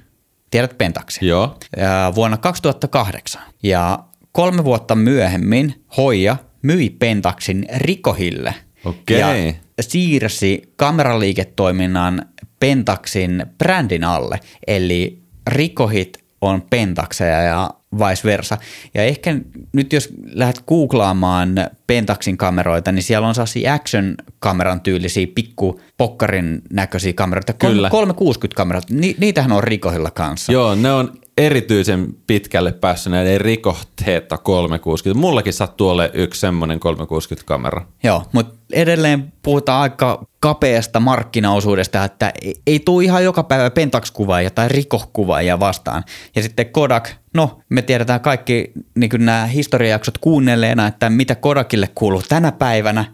tiedät 0.51 0.79
Pentaxin, 0.79 1.29
Joo. 1.29 1.59
ää, 1.79 2.15
vuonna 2.15 2.37
2008. 2.37 3.43
Ja 3.63 3.99
kolme 4.33 4.65
vuotta 4.65 4.95
myöhemmin 4.95 5.85
Hoija 5.97 6.37
myi 6.63 6.91
Pentaxin 6.91 7.67
Rikohille. 7.77 8.55
Okei. 8.85 9.19
Ja 9.19 9.83
siirsi 9.83 10.73
kameraliiketoiminnan 10.77 12.27
Pentaxin 12.61 13.47
brändin 13.59 14.05
alle. 14.05 14.41
Eli 14.67 15.23
Rikohit 15.49 16.19
on 16.41 16.63
Pentaxeja 16.71 17.43
ja 17.43 17.71
vice 17.93 18.29
versa. 18.29 18.59
Ja 18.95 19.03
ehkä 19.05 19.37
nyt 19.73 19.93
jos 19.93 20.09
lähdet 20.33 20.63
googlaamaan 20.67 21.55
Pentaxin 21.87 22.37
kameroita, 22.37 22.93
niin 22.93 23.03
siellä 23.03 23.29
on 23.29 23.35
sellaisia 23.35 23.75
action-kameran 23.75 24.81
tyylisiä 24.81 25.27
pikku 25.35 25.81
pokkarin 25.97 26.63
näköisiä 26.73 27.13
kameroita. 27.13 27.53
Kyllä. 27.53 27.91
360 27.91 28.57
kamerat, 28.57 28.91
ni- 28.91 29.17
niitähän 29.19 29.53
on 29.53 29.65
Rikohilla 29.65 30.11
kanssa. 30.11 30.53
Joo, 30.53 30.75
ne 30.75 30.93
on 30.93 31.13
erityisen 31.39 32.15
pitkälle 32.27 32.73
päässyt 32.73 33.11
näiden 33.11 33.41
Ricoh 33.41 33.87
Theta 34.05 34.39
360. 34.39 35.21
Mullakin 35.21 35.53
sattuu 35.53 35.89
olemaan 35.89 36.21
yksi 36.21 36.41
semmoinen 36.41 36.81
360-kamera. 36.81 37.87
Joo, 38.03 38.23
mutta 38.33 38.58
edelleen 38.73 39.33
puhutaan 39.43 39.83
aika 39.83 40.27
kapeasta 40.41 41.01
markkinaosuudesta, 41.01 42.05
että 42.05 42.33
ei, 42.67 42.81
tule 42.81 43.05
ihan 43.05 43.25
joka 43.25 43.43
päivä 43.43 43.71
Pentax-kuvaajia 43.71 44.51
tai 44.51 44.69
Rikoh-kuvaajia 44.69 45.61
vastaan. 45.61 46.05
Ja 46.37 46.43
sitten 46.43 46.67
Kodak, 46.67 47.09
no 47.35 47.61
me 47.69 47.83
tiedetään 47.83 48.21
kaikki 48.21 48.73
niin 48.95 49.11
nämä 49.19 49.47
historiajaksot 49.47 50.19
kuunnelleena, 50.19 50.87
että 50.87 51.11
mitä 51.11 51.35
Kodakille 51.35 51.89
kuuluu 51.95 52.23
tänä 52.29 52.53
päivänä. 52.53 53.05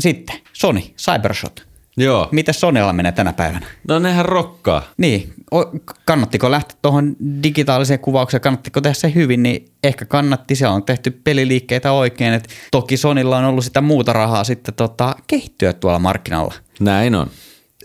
Sitten 0.00 0.36
Sony, 0.52 0.80
Cybershot. 0.80 1.73
Joo. 1.96 2.28
Mitä 2.32 2.52
Sonylla 2.52 2.92
menee 2.92 3.12
tänä 3.12 3.32
päivänä? 3.32 3.66
No 3.88 3.98
nehän 3.98 4.24
rokkaa. 4.24 4.82
Niin, 4.96 5.32
o- 5.54 5.72
kannattiko 6.04 6.50
lähteä 6.50 6.76
tuohon 6.82 7.16
digitaaliseen 7.42 8.00
kuvaukseen, 8.00 8.40
kannattiko 8.40 8.80
tehdä 8.80 8.94
se 8.94 9.14
hyvin, 9.14 9.42
niin 9.42 9.64
ehkä 9.84 10.04
kannatti, 10.04 10.56
siellä 10.56 10.74
on 10.74 10.82
tehty 10.82 11.10
peliliikkeitä 11.10 11.92
oikein, 11.92 12.34
että 12.34 12.48
toki 12.70 12.96
Sonilla 12.96 13.38
on 13.38 13.44
ollut 13.44 13.64
sitä 13.64 13.80
muuta 13.80 14.12
rahaa 14.12 14.44
sitten 14.44 14.74
tota, 14.74 15.16
kehittyä 15.26 15.72
tuolla 15.72 15.98
markkinalla. 15.98 16.54
Näin 16.80 17.14
on. 17.14 17.30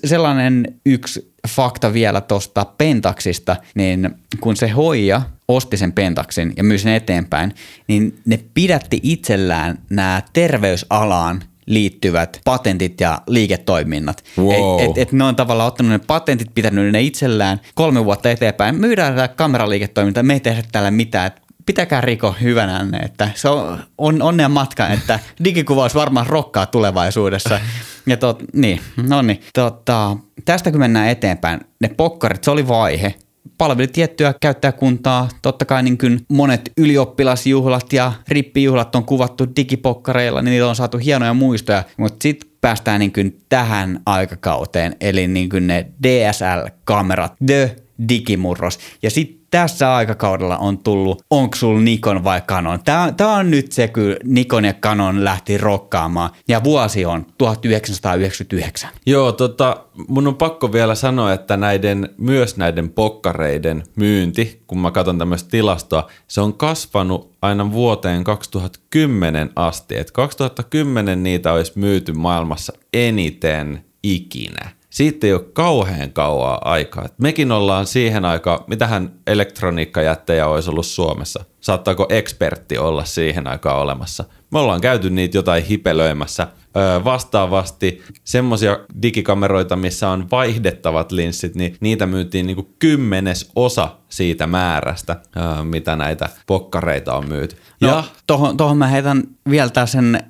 Sellainen 0.05 0.65
yksi 0.85 1.33
fakta 1.47 1.93
vielä 1.93 2.21
tuosta 2.21 2.65
Pentaxista, 2.77 3.55
niin 3.75 4.09
kun 4.39 4.55
se 4.55 4.67
hoija 4.67 5.21
osti 5.47 5.77
sen 5.77 5.91
Pentaxin 5.91 6.53
ja 6.57 6.63
myi 6.63 6.77
sen 6.77 6.93
eteenpäin, 6.93 7.53
niin 7.87 8.19
ne 8.25 8.39
pidätti 8.53 8.99
itsellään 9.03 9.77
nämä 9.89 10.21
terveysalaan 10.33 11.43
liittyvät 11.69 12.41
patentit 12.45 13.01
ja 13.01 13.21
liiketoiminnat. 13.27 14.23
Wow. 14.37 14.79
Et, 14.81 14.89
et, 14.89 14.97
et 14.97 15.11
ne 15.11 15.23
on 15.23 15.35
tavallaan 15.35 15.67
ottanut 15.67 15.91
ne 15.91 15.99
patentit, 16.07 16.53
pitänyt 16.55 16.91
ne 16.91 17.01
itsellään 17.01 17.61
kolme 17.75 18.05
vuotta 18.05 18.31
eteenpäin. 18.31 18.75
Myydään 18.75 19.15
tätä 19.15 19.27
kameraliiketoimintaa, 19.27 20.23
me 20.23 20.33
ei 20.33 20.39
tehdä 20.39 20.63
täällä 20.71 20.91
mitään. 20.91 21.31
Pitäkää 21.65 22.01
Riko 22.01 22.35
hyvänänne, 22.41 22.97
että 22.97 23.29
se 23.35 23.49
on, 23.49 23.79
on 23.97 24.21
onnea 24.21 24.49
matka, 24.49 24.87
että 24.87 25.19
digikuvaus 25.43 25.95
varmaan 25.95 26.27
rokkaa 26.27 26.65
tulevaisuudessa. 26.65 27.59
Ja 28.05 28.17
tot, 28.17 28.43
niin, 28.53 28.81
no 29.07 29.21
niin. 29.21 29.41
Tota, 29.53 30.17
tästä 30.45 30.71
kun 30.71 30.79
mennään 30.79 31.09
eteenpäin, 31.09 31.59
ne 31.81 31.89
pokkarit, 31.97 32.43
se 32.43 32.51
oli 32.51 32.67
vaihe. 32.67 33.15
Palveli 33.59 33.87
tiettyä 33.87 34.33
käyttäjäkuntaa. 34.41 35.29
Totta 35.41 35.65
kai 35.65 35.83
niin 35.83 35.97
kuin 35.97 36.19
monet 36.29 36.71
ylioppilasjuhlat 36.77 37.93
ja 37.93 38.13
rippijuhlat 38.27 38.95
on 38.95 39.05
kuvattu 39.05 39.45
digipokkareilla, 39.55 40.41
niin 40.41 40.51
niillä 40.51 40.69
on 40.69 40.75
saatu 40.75 40.97
hienoja 40.97 41.33
muistoja. 41.33 41.83
Mutta 41.97 42.17
sitten 42.23 42.49
päästään 42.61 42.99
niin 42.99 43.13
kuin 43.13 43.41
tähän 43.49 43.99
aikakauteen, 44.05 44.95
eli 45.01 45.27
niin 45.27 45.49
kuin 45.49 45.67
ne 45.67 45.87
DSL-kamerat, 46.03 47.33
the 47.45 47.75
digimurros. 48.09 48.79
Ja 49.03 49.11
sitten 49.11 49.38
tässä 49.51 49.95
aikakaudella 49.95 50.57
on 50.57 50.77
tullut, 50.77 51.21
onko 51.29 51.55
sulla 51.55 51.81
Nikon 51.81 52.23
vai 52.23 52.41
Canon? 52.41 52.79
Tämä, 52.83 53.13
tämä 53.17 53.35
on 53.35 53.51
nyt 53.51 53.71
se, 53.71 53.87
kun 53.87 54.15
Nikon 54.23 54.65
ja 54.65 54.73
Canon 54.73 55.23
lähti 55.23 55.57
rokkaamaan. 55.57 56.29
Ja 56.47 56.63
vuosi 56.63 57.05
on 57.05 57.25
1999. 57.37 58.89
Joo, 59.05 59.31
tota, 59.31 59.77
mun 60.07 60.27
on 60.27 60.35
pakko 60.35 60.73
vielä 60.73 60.95
sanoa, 60.95 61.33
että 61.33 61.57
näiden, 61.57 62.09
myös 62.17 62.57
näiden 62.57 62.89
pokkareiden 62.89 63.83
myynti, 63.95 64.63
kun 64.67 64.79
mä 64.79 64.91
katson 64.91 65.17
tämmöistä 65.17 65.49
tilastoa, 65.49 66.09
se 66.27 66.41
on 66.41 66.53
kasvanut 66.53 67.31
aina 67.41 67.71
vuoteen 67.71 68.23
2010 68.23 69.49
asti. 69.55 69.97
Et 69.97 70.11
2010 70.11 71.23
niitä 71.23 71.53
olisi 71.53 71.71
myyty 71.75 72.13
maailmassa 72.13 72.73
eniten 72.93 73.85
ikinä. 74.03 74.78
Siitä 74.89 75.27
ei 75.27 75.33
ole 75.33 75.45
kauhean 75.53 76.13
kauaa 76.13 76.61
aikaa. 76.65 77.05
Et 77.05 77.19
mekin 77.19 77.51
ollaan 77.51 77.85
siihen 77.85 78.25
aikaan, 78.25 78.59
mitähän 78.67 79.11
elektroniikkajättejä 79.27 80.47
olisi 80.47 80.69
ollut 80.69 80.85
Suomessa. 80.85 81.43
Saattaako 81.59 82.05
ekspertti 82.09 82.77
olla 82.77 83.05
siihen 83.05 83.47
aikaan 83.47 83.79
olemassa? 83.79 84.23
Me 84.51 84.59
ollaan 84.59 84.81
käyty 84.81 85.09
niitä 85.09 85.37
jotain 85.37 85.63
hipelöimässä. 85.63 86.47
Öö, 86.77 87.03
vastaavasti 87.03 88.03
semmoisia 88.23 88.79
digikameroita, 89.01 89.75
missä 89.75 90.09
on 90.09 90.27
vaihdettavat 90.31 91.11
linssit, 91.11 91.55
niin 91.55 91.75
niitä 91.79 92.05
myytiin 92.05 92.47
niinku 92.47 92.75
kymmenes 92.79 93.51
osa 93.55 93.95
siitä 94.09 94.47
määrästä, 94.47 95.15
öö, 95.37 95.63
mitä 95.63 95.95
näitä 95.95 96.29
pokkareita 96.47 97.13
on 97.13 97.29
myyty. 97.29 97.55
No, 97.81 97.87
ja 97.87 98.03
tohon, 98.27 98.57
tohon 98.57 98.77
mä 98.77 98.87
heitän 98.87 99.23
vielä 99.49 99.85
sen 99.85 100.28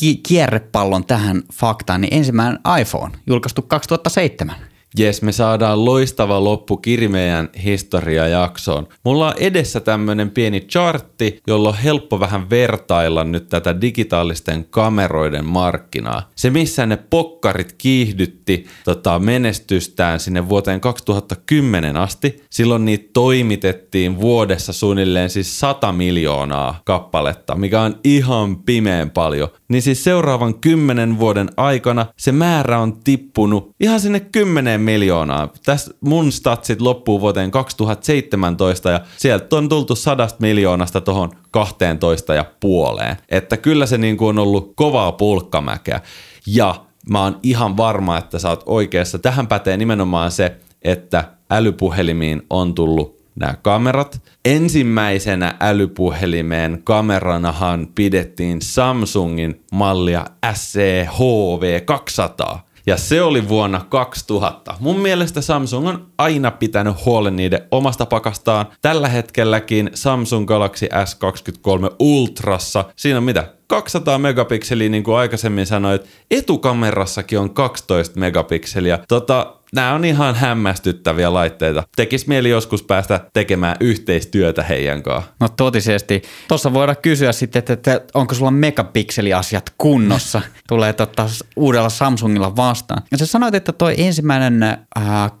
ki- 0.00 0.16
kierrepallon 0.28 1.06
tähän 1.06 1.42
faktaan, 1.52 2.00
niin 2.00 2.14
ensimmäinen 2.14 2.58
iPhone, 2.80 3.18
julkaistu 3.26 3.62
2007. 3.62 4.56
Jes, 4.98 5.22
me 5.22 5.32
saadaan 5.32 5.84
loistava 5.84 6.44
loppu 6.44 6.80
meidän 7.08 7.48
historiajaksoon. 7.64 8.88
Mulla 9.04 9.28
on 9.28 9.34
edessä 9.36 9.80
tämmönen 9.80 10.30
pieni 10.30 10.60
chartti, 10.60 11.40
jolla 11.46 11.68
on 11.68 11.78
helppo 11.78 12.20
vähän 12.20 12.50
vertailla 12.50 13.24
nyt 13.24 13.48
tätä 13.48 13.80
digitaalisten 13.80 14.66
kameroiden 14.70 15.44
markkinaa. 15.44 16.30
Se, 16.36 16.50
missä 16.50 16.86
ne 16.86 16.98
pokkarit 17.10 17.72
kiihdytti 17.78 18.66
tota, 18.84 19.18
menestystään 19.18 20.20
sinne 20.20 20.48
vuoteen 20.48 20.80
2010 20.80 21.96
asti, 21.96 22.42
silloin 22.50 22.84
niitä 22.84 23.10
toimitettiin 23.12 24.20
vuodessa 24.20 24.72
suunnilleen 24.72 25.30
siis 25.30 25.60
100 25.60 25.92
miljoonaa 25.92 26.80
kappaletta, 26.84 27.54
mikä 27.54 27.80
on 27.82 27.98
ihan 28.04 28.56
pimeän 28.56 29.10
paljon. 29.10 29.48
Niin 29.68 29.82
siis 29.82 30.04
seuraavan 30.04 30.60
kymmenen 30.60 31.18
vuoden 31.18 31.48
aikana 31.56 32.06
se 32.16 32.32
määrä 32.32 32.78
on 32.78 33.00
tippunut 33.04 33.70
ihan 33.80 34.00
sinne 34.00 34.20
10 34.20 34.85
miljoonaa. 34.86 35.48
Tässä 35.64 35.94
mun 36.00 36.32
statsit 36.32 36.80
loppuu 36.80 37.20
vuoteen 37.20 37.50
2017 37.50 38.90
ja 38.90 39.00
sieltä 39.16 39.56
on 39.56 39.68
tultu 39.68 39.96
sadasta 39.96 40.38
miljoonasta 40.40 41.00
tuohon 41.00 41.30
12 41.50 42.34
ja 42.34 42.44
puoleen. 42.60 43.16
Että 43.28 43.56
kyllä 43.56 43.86
se 43.86 43.98
niin 43.98 44.16
kuin 44.16 44.28
on 44.28 44.38
ollut 44.38 44.72
kovaa 44.76 45.12
pulkkamäkeä. 45.12 46.00
Ja 46.46 46.74
mä 47.10 47.22
oon 47.22 47.40
ihan 47.42 47.76
varma, 47.76 48.18
että 48.18 48.38
sä 48.38 48.48
oot 48.48 48.62
oikeassa. 48.66 49.18
Tähän 49.18 49.46
pätee 49.46 49.76
nimenomaan 49.76 50.30
se, 50.30 50.56
että 50.82 51.24
älypuhelimiin 51.50 52.42
on 52.50 52.74
tullut 52.74 53.16
nämä 53.36 53.54
kamerat. 53.62 54.22
Ensimmäisenä 54.44 55.56
älypuhelimeen 55.60 56.80
kameranahan 56.84 57.88
pidettiin 57.94 58.62
Samsungin 58.62 59.64
mallia 59.72 60.24
SCHV200. 60.46 62.65
Ja 62.86 62.96
se 62.96 63.22
oli 63.22 63.48
vuonna 63.48 63.86
2000. 63.88 64.74
Mun 64.80 65.00
mielestä 65.00 65.40
Samsung 65.40 65.88
on 65.88 66.06
aina 66.18 66.50
pitänyt 66.50 67.04
huolen 67.04 67.36
niiden 67.36 67.60
omasta 67.70 68.06
pakastaan. 68.06 68.66
Tällä 68.82 69.08
hetkelläkin 69.08 69.90
Samsung 69.94 70.46
Galaxy 70.46 70.86
S23 70.86 71.94
Ultrassa, 71.98 72.84
siinä 72.96 73.18
on 73.18 73.24
mitä? 73.24 73.52
200 73.66 74.18
megapikseliä, 74.18 74.88
niin 74.88 75.02
kuin 75.02 75.16
aikaisemmin 75.16 75.66
sanoit. 75.66 76.02
Etukamerassakin 76.30 77.38
on 77.38 77.50
12 77.50 78.20
megapikseliä. 78.20 78.98
Tota, 79.08 79.56
nämä 79.74 79.94
on 79.94 80.04
ihan 80.04 80.34
hämmästyttäviä 80.34 81.32
laitteita. 81.32 81.82
Tekis 81.96 82.26
mieli 82.26 82.50
joskus 82.50 82.82
päästä 82.82 83.20
tekemään 83.32 83.76
yhteistyötä 83.80 84.62
heidän 84.62 85.02
kanssa. 85.02 85.30
No 85.40 85.48
totisesti. 85.48 86.22
Tuossa 86.48 86.72
voidaan 86.72 86.96
kysyä 87.02 87.32
sitten, 87.32 87.58
että, 87.58 87.72
että 87.72 88.00
onko 88.14 88.34
sulla 88.34 88.50
megapikseliasiat 88.50 89.72
kunnossa. 89.78 90.42
Tulee 90.68 90.92
totta 90.92 91.26
uudella 91.56 91.88
Samsungilla 91.88 92.56
vastaan. 92.56 93.02
Ja 93.10 93.18
sä 93.18 93.26
sanoit, 93.26 93.54
että 93.54 93.72
toi 93.72 93.94
ensimmäinen 93.98 94.62
äh, 94.62 94.78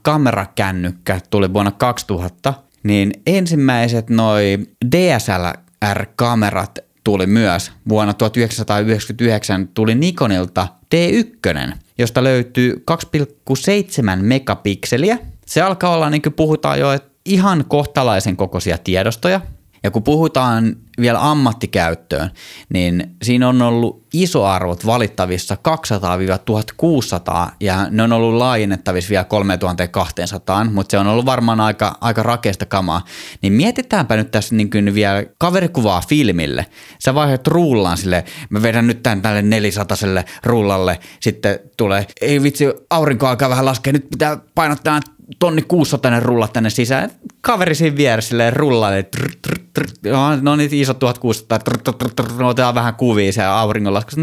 kamerakännykkä 0.02 1.20
tuli 1.30 1.52
vuonna 1.52 1.70
2000, 1.70 2.54
niin 2.82 3.12
ensimmäiset 3.26 4.10
noi 4.10 4.58
DSLR-kamerat 4.96 6.85
tuli 7.06 7.26
myös. 7.26 7.72
Vuonna 7.88 8.14
1999 8.14 9.68
tuli 9.68 9.94
Nikonilta 9.94 10.68
D1, 10.94 11.74
josta 11.98 12.24
löytyy 12.24 12.84
2,7 12.90 14.22
megapikseliä. 14.22 15.18
Se 15.46 15.62
alkaa 15.62 15.94
olla, 15.94 16.10
niin 16.10 16.22
kuin 16.22 16.32
puhutaan 16.32 16.80
jo, 16.80 16.88
ihan 17.24 17.64
kohtalaisen 17.68 18.36
kokoisia 18.36 18.78
tiedostoja. 18.78 19.40
Ja 19.86 19.90
kun 19.90 20.02
puhutaan 20.02 20.76
vielä 21.00 21.30
ammattikäyttöön, 21.30 22.30
niin 22.68 23.16
siinä 23.22 23.48
on 23.48 23.62
ollut 23.62 24.06
isoarvot 24.12 24.86
valittavissa 24.86 25.56
200-1600 27.48 27.50
ja 27.60 27.86
ne 27.90 28.02
on 28.02 28.12
ollut 28.12 28.34
laajennettavissa 28.34 29.10
vielä 29.10 29.24
3200, 29.24 30.64
mutta 30.64 30.90
se 30.90 30.98
on 30.98 31.06
ollut 31.06 31.26
varmaan 31.26 31.60
aika, 31.60 31.96
aika 32.00 32.22
rakeista 32.22 32.66
kamaa. 32.66 33.04
Niin 33.42 33.52
mietitäänpä 33.52 34.16
nyt 34.16 34.30
tässä 34.30 34.54
niin 34.54 34.70
kuin 34.70 34.94
vielä 34.94 35.24
kaverikuvaa 35.38 36.02
filmille. 36.08 36.66
Sä 37.04 37.14
vaihdat 37.14 37.46
rullaan 37.46 37.96
sille, 37.96 38.24
mä 38.50 38.62
vedän 38.62 38.86
nyt 38.86 39.02
tämän 39.02 39.22
tälle 39.22 39.42
400 39.42 39.96
rullalle, 40.44 40.98
sitten 41.20 41.58
tulee, 41.76 42.06
ei 42.20 42.42
vitsi, 42.42 42.64
aurinko 42.90 43.26
alkaa 43.26 43.50
vähän 43.50 43.64
laskea, 43.64 43.92
nyt 43.92 44.10
pitää 44.10 44.38
painottaa 44.54 45.00
tonni 45.38 45.62
600 45.62 46.20
rulla 46.20 46.48
tänne 46.48 46.70
sisään. 46.70 47.10
Kaveri 47.40 47.74
siinä 47.74 47.96
vieressä 47.96 48.28
silleen 48.28 48.52
rullailee. 48.52 49.02
Trr, 49.02 49.30
trr, 49.42 49.58
trr, 49.72 49.88
no 50.40 50.56
niin 50.56 50.68
isot 50.72 50.98
1600, 50.98 51.58
trr, 51.58 51.78
trr, 51.78 51.94
trr, 51.94 52.10
trr, 52.10 52.44
otetaan 52.44 52.74
vähän 52.74 52.94
kuvia 52.94 53.32
siellä 53.32 53.58
auringonlaskussa. 53.58 54.20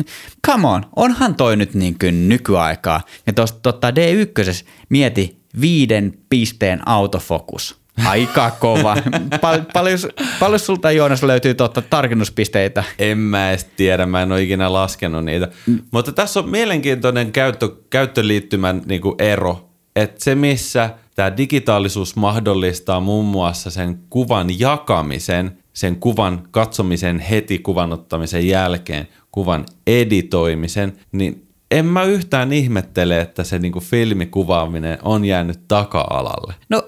Come 0.48 0.68
on, 0.68 0.86
onhan 0.96 1.36
toi 1.36 1.56
nyt 1.56 1.74
niin 1.74 1.96
kuin 2.00 2.30
nykyaikaa. 2.30 3.02
Ja 3.28 3.34
tuosta 3.34 3.60
tota 3.62 3.92
D1 3.92 4.66
mieti 4.90 5.38
viiden 5.62 6.14
pisteen 6.30 6.88
autofokus. 6.88 7.84
Aika 8.06 8.52
kova. 8.52 8.96
Pal- 9.42 9.62
paljon, 9.74 10.00
paljon 10.40 10.60
sulta 10.60 10.92
Joonas 10.92 11.24
löytyy 11.24 11.54
totta 11.54 11.82
tarkennuspisteitä? 11.82 12.84
En 13.00 13.18
mä 13.18 13.50
edes 13.50 13.64
tiedä, 13.64 14.06
mä 14.06 14.22
en 14.22 14.32
ole 14.32 14.42
ikinä 14.42 14.74
laskenut 14.74 15.26
niitä. 15.26 15.48
Mm. 15.68 15.80
Mutta 15.92 16.12
tässä 16.12 16.40
on 16.40 16.50
mielenkiintoinen 16.50 17.32
käyttö, 17.32 17.70
käyttöliittymän 17.90 18.82
niin 18.86 19.02
ero 19.20 19.73
että 19.96 20.24
se 20.24 20.36
missä 20.36 20.90
tämä 21.16 21.38
digitaalisuus 21.38 22.16
mahdollistaa 22.16 23.00
muun 23.00 23.26
muassa 23.26 23.70
sen 23.70 24.00
kuvan 24.10 24.60
jakamisen, 24.60 25.58
sen 25.74 25.96
kuvan 25.96 26.48
katsomisen 26.52 27.20
heti 27.20 27.60
kuvanottamisen 27.60 28.48
jälkeen, 28.48 29.08
kuvan 29.32 29.66
editoimisen, 29.88 30.94
niin 31.12 31.43
en 31.74 31.86
mä 31.86 32.04
yhtään 32.04 32.54
ihmettele, 32.54 33.22
että 33.22 33.44
se 33.44 33.60
niinku 33.60 33.80
filmikuvaaminen 33.80 34.98
on 35.02 35.26
jäänyt 35.26 35.60
taka-alalle. 35.68 36.54
No 36.70 36.84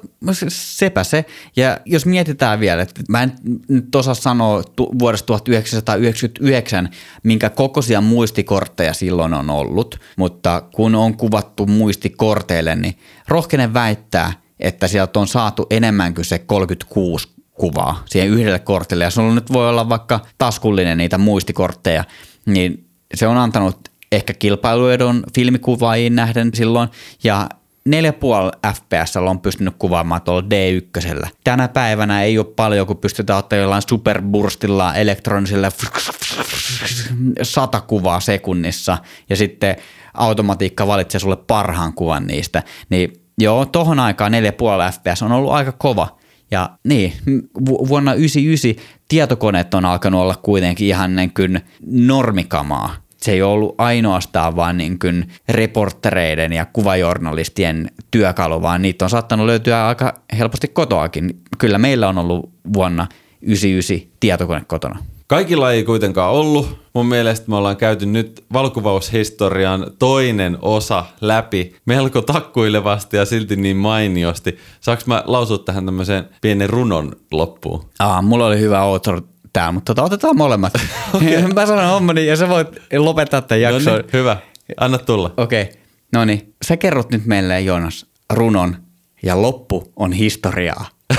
sepä 0.48 1.04
se. 1.04 1.26
Ja 1.56 1.80
jos 1.86 2.06
mietitään 2.06 2.60
vielä, 2.60 2.82
että 2.82 3.02
mä 3.10 3.24
en 3.24 3.32
nyt 3.68 3.96
osaa 3.96 4.14
sanoa 4.14 4.64
tu- 4.64 4.92
vuodesta 5.00 5.26
1999, 5.26 6.90
minkä 7.24 7.50
kokoisia 7.50 8.02
muistikortteja 8.02 8.94
silloin 8.94 9.34
on 9.34 9.50
ollut, 9.50 10.00
mutta 10.18 10.62
kun 10.76 10.96
on 10.96 11.18
kuvattu 11.18 11.66
muistikorteille, 11.66 12.76
niin 12.76 12.98
rohkenen 13.28 13.74
väittää, 13.74 14.34
että 14.60 14.88
sieltä 14.88 15.20
on 15.20 15.28
saatu 15.28 15.66
enemmän 15.70 16.14
kuin 16.14 16.26
se 16.26 16.40
36 16.40 17.28
kuvaa 17.52 18.04
siihen 18.06 18.30
yhdelle 18.30 18.60
kortille. 18.60 19.04
Ja 19.04 19.10
sulla 19.10 19.36
nyt 19.36 19.54
voi 19.54 19.70
olla 19.70 19.90
vaikka 19.90 20.20
taskullinen 20.38 20.98
niitä 20.98 21.18
muistikortteja, 21.18 22.04
niin 22.46 22.86
se 23.14 23.28
on 23.28 23.38
antanut 23.38 23.95
ehkä 24.12 24.34
kilpailuedon 24.34 25.24
filmikuvaajiin 25.36 26.16
nähden 26.16 26.50
silloin, 26.54 26.90
ja 27.24 27.50
4,5 27.90 28.74
fps 28.74 29.18
on 29.18 29.40
pystynyt 29.40 29.76
kuvaamaan 29.80 30.22
tuolla 30.22 30.42
D1. 30.42 31.28
Tänä 31.44 31.68
päivänä 31.68 32.24
ei 32.24 32.38
ole 32.38 32.46
paljon, 32.56 32.88
kun 32.88 32.98
pystytään 32.98 33.40
ottaa 33.40 33.60
jollain 33.60 33.82
superburstilla 33.90 34.96
elektronisella 34.96 35.68
100 37.42 37.82
kuvaa 37.82 38.20
sekunnissa 38.20 38.98
ja 39.30 39.36
sitten 39.36 39.76
automatiikka 40.14 40.88
valitsee 40.88 41.20
sulle 41.20 41.36
parhaan 41.36 41.94
kuvan 41.94 42.28
niistä. 42.28 42.64
Niin 42.90 43.14
joo, 43.38 43.66
tohon 43.66 44.00
aikaan 44.00 44.32
4,5 44.34 44.40
fps 44.94 45.24
on 45.24 45.32
ollut 45.32 45.52
aika 45.52 45.72
kova. 45.72 46.18
Ja 46.52 46.70
niin, 46.84 47.14
vuonna 47.66 48.12
1999 48.12 48.86
tietokoneet 49.08 49.74
on 49.74 49.86
alkanut 49.86 50.22
olla 50.22 50.36
kuitenkin 50.36 50.88
ihan 50.88 51.16
niin 51.16 51.34
kuin 51.34 51.62
normikamaa 51.86 52.96
se 53.26 53.32
ei 53.32 53.42
ollut 53.42 53.76
ainoastaan 53.78 54.56
vain 54.56 54.78
niin 54.78 55.00
kuin 55.00 55.28
reportereiden 55.50 56.54
ja 56.54 56.66
kuvajournalistien 56.66 57.92
työkalu, 58.12 58.62
vaan 58.62 58.82
niitä 58.82 59.06
on 59.06 59.10
saattanut 59.10 59.46
löytyä 59.46 59.88
aika 59.88 60.14
helposti 60.38 60.68
kotoakin. 60.68 61.42
Kyllä 61.58 61.78
meillä 61.78 62.10
on 62.10 62.18
ollut 62.18 62.50
vuonna 62.74 63.08
99 63.42 64.12
tietokone 64.20 64.64
kotona. 64.68 65.00
Kaikilla 65.28 65.72
ei 65.72 65.84
kuitenkaan 65.84 66.32
ollut. 66.32 66.86
Mun 66.94 67.06
mielestä 67.06 67.50
me 67.50 67.56
ollaan 67.56 67.78
käyty 67.78 68.06
nyt 68.06 68.46
valkuvaushistorian 68.54 69.92
toinen 70.00 70.58
osa 70.62 71.06
läpi 71.22 71.76
melko 71.86 72.22
takkuilevasti 72.22 73.18
ja 73.18 73.26
silti 73.26 73.56
niin 73.56 73.78
mainiosti. 73.78 74.58
Saanko 74.82 75.04
mä 75.06 75.24
lausua 75.26 75.58
tähän 75.58 75.86
tämmöisen 75.86 76.30
pienen 76.42 76.70
runon 76.70 77.16
loppuun? 77.32 77.86
Aa, 78.00 78.22
mulla 78.22 78.46
oli 78.46 78.60
hyvä 78.60 78.84
outro 78.84 79.22
täällä, 79.56 79.72
mutta 79.72 79.94
tota, 79.94 80.06
otetaan 80.06 80.38
molemmat. 80.38 80.74
okay. 81.14 81.42
Mä 81.56 81.66
sanon 81.66 81.90
hommani 81.90 82.28
ja 82.28 82.36
sä 82.36 82.50
voit 82.50 82.68
lopettaa 82.98 83.42
tämän 83.42 83.62
jakson. 83.62 83.94
No 83.94 84.00
niin, 84.00 84.10
hyvä. 84.14 84.38
Anna 84.78 84.98
tulla. 84.98 85.34
Okei. 85.38 85.62
Okay. 85.62 85.76
No 86.14 86.26
niin, 86.26 86.54
sä 86.66 86.78
kerrot 86.78 87.12
nyt 87.12 87.26
meille 87.26 87.62
Joonas 87.62 88.06
runon 88.34 88.78
ja 89.24 89.42
loppu 89.42 89.94
on 89.96 90.14
historiaa. 90.14 90.86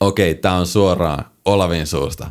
Okei, 0.00 0.30
okay, 0.30 0.34
tää 0.34 0.52
on 0.52 0.66
suoraan 0.66 1.24
Olavin 1.44 1.86
suusta. 1.86 2.30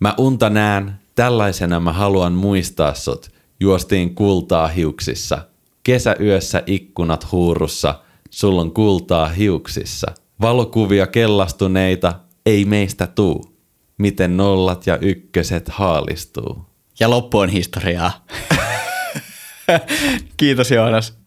Mä 0.00 0.14
unta 0.18 0.50
näen, 0.50 0.92
tällaisena 1.14 1.80
mä 1.80 1.92
haluan 1.92 2.32
muistaa 2.32 2.94
sut. 2.94 3.30
Juostiin 3.60 4.14
kultaa 4.14 4.68
hiuksissa. 4.68 5.38
Kesäyössä 5.82 6.62
ikkunat 6.66 7.32
huurussa, 7.32 8.00
sulla 8.30 8.60
on 8.60 8.74
kultaa 8.74 9.28
hiuksissa. 9.28 10.06
Valokuvia 10.40 11.06
kellastuneita, 11.06 12.25
ei 12.46 12.64
meistä 12.64 13.06
tuu. 13.06 13.56
miten 13.98 14.36
nollat 14.36 14.86
ja 14.86 14.98
ykköset 14.98 15.68
haalistuu. 15.68 16.66
Ja 17.00 17.10
loppu 17.10 17.38
on 17.38 17.48
historiaa. 17.48 18.26
Kiitos 20.36 20.70
Joonas. 20.70 21.18